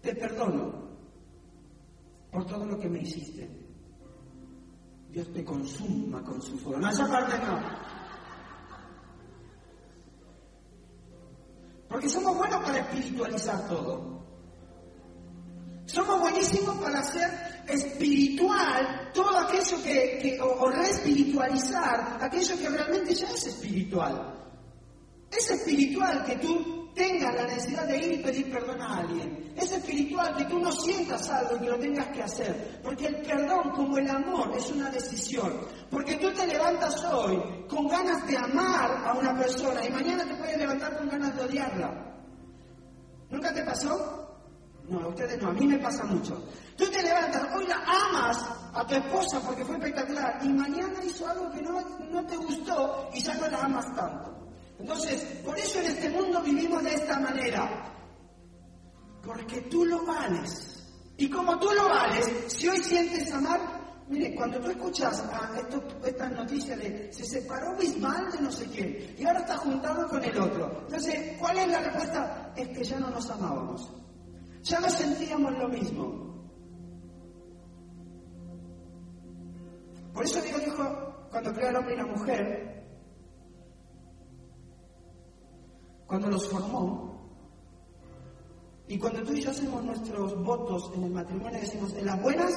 [0.00, 0.84] te perdono
[2.30, 3.48] por todo lo que me hiciste.
[5.10, 6.80] Dios te consuma con su fuego.
[6.80, 7.60] No, esa parte no.
[11.94, 14.20] Porque somos buenos para espiritualizar todo.
[15.86, 17.30] Somos buenísimos para hacer
[17.68, 24.44] espiritual todo aquello que, o, o reespiritualizar aquello que realmente ya es espiritual.
[25.30, 29.52] Es espiritual que tú tengas la necesidad de ir y pedir perdón a alguien.
[29.56, 32.80] Es espiritual que tú no sientas algo y que lo tengas que hacer.
[32.82, 35.52] Porque el perdón, como el amor, es una decisión.
[35.90, 40.34] Porque tú te levantas hoy con ganas de amar a una persona y mañana te
[40.36, 42.14] puedes levantar con ganas de odiarla.
[43.30, 44.20] ¿Nunca te pasó?
[44.88, 46.46] No, a ustedes no, a mí me pasa mucho.
[46.76, 51.26] Tú te levantas, hoy la amas a tu esposa porque fue espectacular y mañana hizo
[51.26, 51.80] algo que no,
[52.10, 54.43] no te gustó y ya no la amas tanto.
[54.78, 57.92] Entonces, por eso en este mundo vivimos de esta manera.
[59.22, 60.70] Porque tú lo vales.
[61.16, 63.60] Y como tú lo vales, si hoy sientes amar,
[64.08, 65.52] mire, cuando tú escuchas a
[66.04, 70.22] estas noticias de se separó Bisbal de no sé quién y ahora está juntado con
[70.24, 70.80] el otro.
[70.82, 72.52] Entonces, ¿cuál es la respuesta?
[72.56, 73.90] Es que ya no nos amábamos.
[74.62, 76.24] Ya no sentíamos lo mismo.
[80.12, 82.73] Por eso Dios dijo, cuando creó al hombre y la mujer,
[86.14, 87.12] cuando los formó,
[88.86, 92.52] y cuando tú y yo hacemos nuestros votos en el matrimonio, decimos en las buenas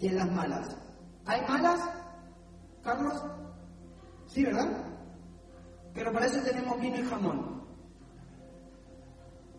[0.00, 0.76] y en las malas.
[1.26, 1.78] ¿Hay malas,
[2.82, 3.22] Carlos?
[4.26, 4.84] Sí, ¿verdad?
[5.94, 7.62] Pero para eso tenemos vino y jamón.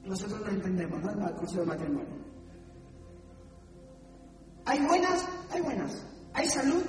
[0.04, 1.30] Nosotros lo entendemos, ¿no?
[1.30, 2.18] El curso de matrimonio.
[4.66, 6.06] Hay buenas, hay buenas.
[6.34, 6.84] Hay salud,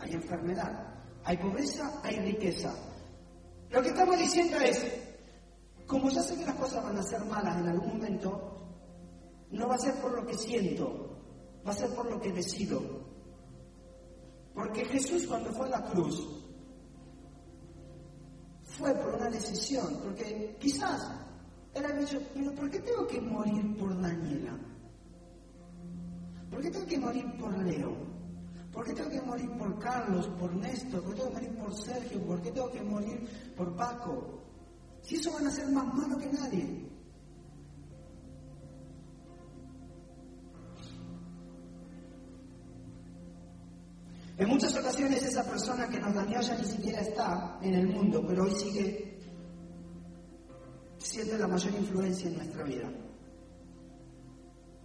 [0.00, 0.94] hay enfermedad.
[1.24, 2.74] Hay pobreza, hay riqueza.
[3.68, 5.07] Lo que estamos diciendo es,
[5.88, 8.54] como ya sé que las cosas van a ser malas en algún momento,
[9.50, 11.16] no va a ser por lo que siento,
[11.66, 12.82] va a ser por lo que decido.
[14.54, 16.28] Porque Jesús cuando fue a la cruz
[18.64, 21.10] fue por una decisión, porque quizás
[21.72, 24.58] él ha dicho, pero ¿por qué tengo que morir por Daniela?
[26.50, 27.96] ¿Por qué tengo que morir por Leo?
[28.72, 31.02] ¿Por qué tengo que morir por Carlos, por Néstor?
[31.02, 32.26] ¿Por qué tengo que morir por Sergio?
[32.26, 34.47] ¿Por qué tengo que morir por Paco?
[35.08, 36.86] Si eso van a ser más malos que nadie.
[44.36, 48.22] En muchas ocasiones esa persona que nos dañó ya ni siquiera está en el mundo,
[48.28, 49.18] pero hoy sigue
[50.98, 52.92] siendo la mayor influencia en nuestra vida.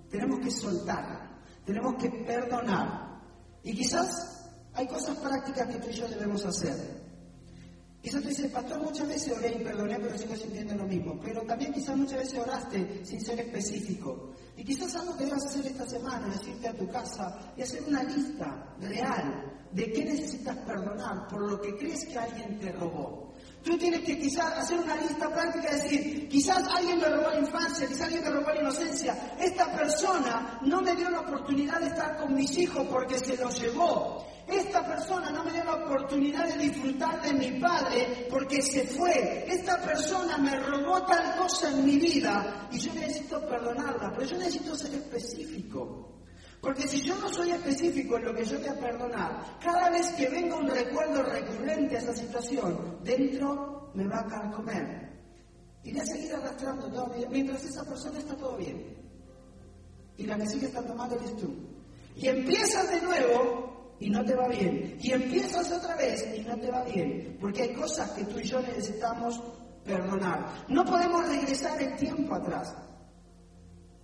[0.10, 3.20] Tenemos que soltar, tenemos que perdonar.
[3.62, 7.03] Y quizás hay cosas prácticas que tú y yo debemos hacer.
[8.04, 11.18] Quizás tú dices, pastor, muchas veces oré y perdoné, pero sigo sintiendo lo mismo.
[11.24, 14.34] Pero también quizás muchas veces oraste sin ser específico.
[14.58, 17.82] Y quizás algo que debas hacer esta semana es irte a tu casa y hacer
[17.88, 23.32] una lista real de qué necesitas perdonar por lo que crees que alguien te robó.
[23.64, 27.39] Tú tienes que quizás hacer una lista práctica y decir, quizás alguien me robó la
[27.39, 29.36] infancia, quizás alguien me robó la inocencia.
[29.39, 33.58] Esta persona no me dio la oportunidad de estar con mis hijos porque se los
[33.62, 34.33] llevó.
[34.48, 39.46] Esta persona no me dio la oportunidad de disfrutar de mi padre porque se fue.
[39.48, 44.38] Esta persona me robó tal cosa en mi vida y yo necesito perdonarla, pero yo
[44.38, 46.10] necesito ser específico.
[46.60, 50.08] Porque si yo no soy específico en lo que yo voy a perdonar, cada vez
[50.14, 55.12] que venga un recuerdo recurrente a esa situación, dentro me va a carcomer.
[55.84, 58.96] Y voy a seguir arrastrando todavía, mientras esa persona está todo bien.
[60.18, 61.54] Y la que sigue estando mal eres tú.
[62.16, 63.73] Y empiezas de nuevo
[64.04, 64.97] y no te va bien.
[65.01, 67.38] Y empiezas otra vez y no te va bien.
[67.39, 69.41] Porque hay cosas que tú y yo necesitamos
[69.86, 70.66] perdonar.
[70.68, 72.76] No podemos regresar el tiempo atrás.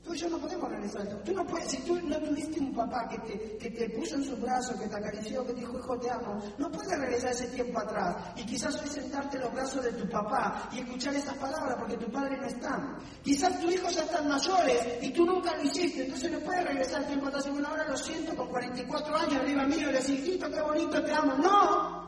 [0.10, 1.08] Tú y yo no podemos regresar.
[1.24, 4.24] Tú no puedes, si tú no tuviste un papá que te, que te puso en
[4.24, 7.46] sus brazos, que te acarició, que te dijo, hijo, te amo, no puedes regresar ese
[7.50, 8.16] tiempo atrás.
[8.36, 11.96] Y quizás hoy sentarte en los brazos de tu papá y escuchar esas palabras porque
[11.98, 12.98] tu padre no está.
[13.22, 16.06] Quizás tus hijos ya están mayores y tú nunca lo hiciste.
[16.06, 19.36] Entonces no puedes regresar el tiempo atrás y bueno, ahora lo siento con 44 años
[19.36, 21.36] arriba mío y decir, hijito, qué bonito, te amo.
[21.36, 22.00] No.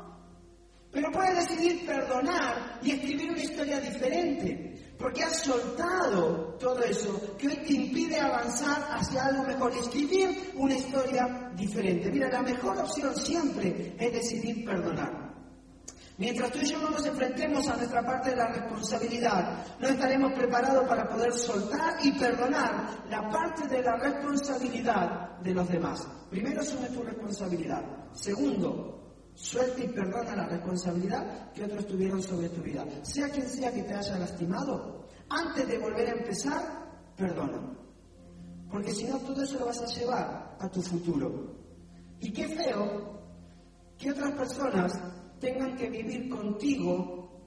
[0.92, 4.72] Pero puedes decidir perdonar y escribir una historia diferente.
[5.02, 10.76] Porque has soltado todo eso que hoy te impide avanzar hacia algo mejor, escribir una
[10.76, 12.12] historia diferente.
[12.12, 15.32] Mira, la mejor opción siempre es decidir perdonar.
[16.18, 20.34] Mientras tú y yo no nos enfrentemos a nuestra parte de la responsabilidad, no estaremos
[20.34, 26.08] preparados para poder soltar y perdonar la parte de la responsabilidad de los demás.
[26.30, 27.82] Primero, asume tu responsabilidad.
[28.14, 29.01] Segundo,
[29.42, 32.86] Suelta y perdona la responsabilidad que otros tuvieron sobre tu vida.
[33.02, 36.62] Sea quien sea que te haya lastimado, antes de volver a empezar,
[37.18, 37.76] perdona.
[38.70, 41.56] Porque si no, todo eso lo vas a llevar a tu futuro.
[42.20, 43.20] Y qué feo
[43.98, 44.94] que otras personas
[45.40, 47.42] tengan que vivir contigo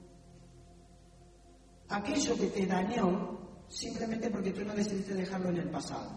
[1.87, 3.39] aquello que te dañó
[3.69, 6.11] simplemente porque tú no decidiste dejarlo en el pasado.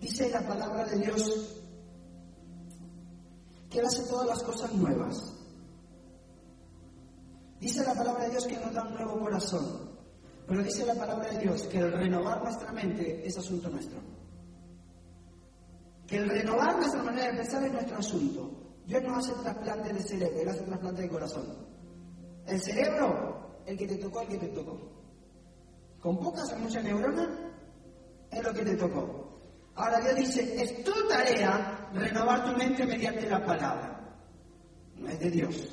[0.00, 1.61] Dice la palabra de Dios
[3.72, 5.16] que Él hace todas las cosas nuevas.
[7.58, 9.92] Dice la palabra de Dios que nos da un nuevo corazón.
[10.46, 13.98] Pero dice la palabra de Dios que el renovar nuestra mente es asunto nuestro.
[16.06, 18.50] Que el renovar nuestra manera de pensar es nuestro asunto.
[18.86, 21.46] Dios no hace trasplante de cerebro, Él hace trasplante de corazón.
[22.46, 24.78] El cerebro, el que te tocó, el que te tocó.
[26.00, 27.28] Con pocas o muchas neuronas,
[28.30, 29.21] es lo que te tocó.
[29.74, 33.98] Ahora Dios dice, es tu tarea renovar tu mente mediante la palabra.
[34.96, 35.68] No es de Dios.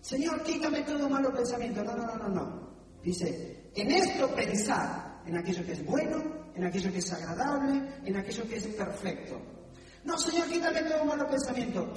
[0.00, 1.82] Señor, quítame todo malo pensamiento.
[1.82, 2.76] No, no, no, no, no.
[3.02, 6.22] Dice, en esto pensar, en aquello que es bueno,
[6.54, 9.40] en aquello que es agradable, en aquello que es perfecto.
[10.04, 11.92] No, Señor, quítame todo malo pensamiento.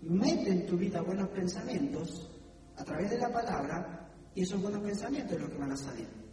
[0.00, 2.30] Mete en tu vida buenos pensamientos
[2.76, 6.23] a través de la palabra y esos buenos pensamientos es lo que van a salir.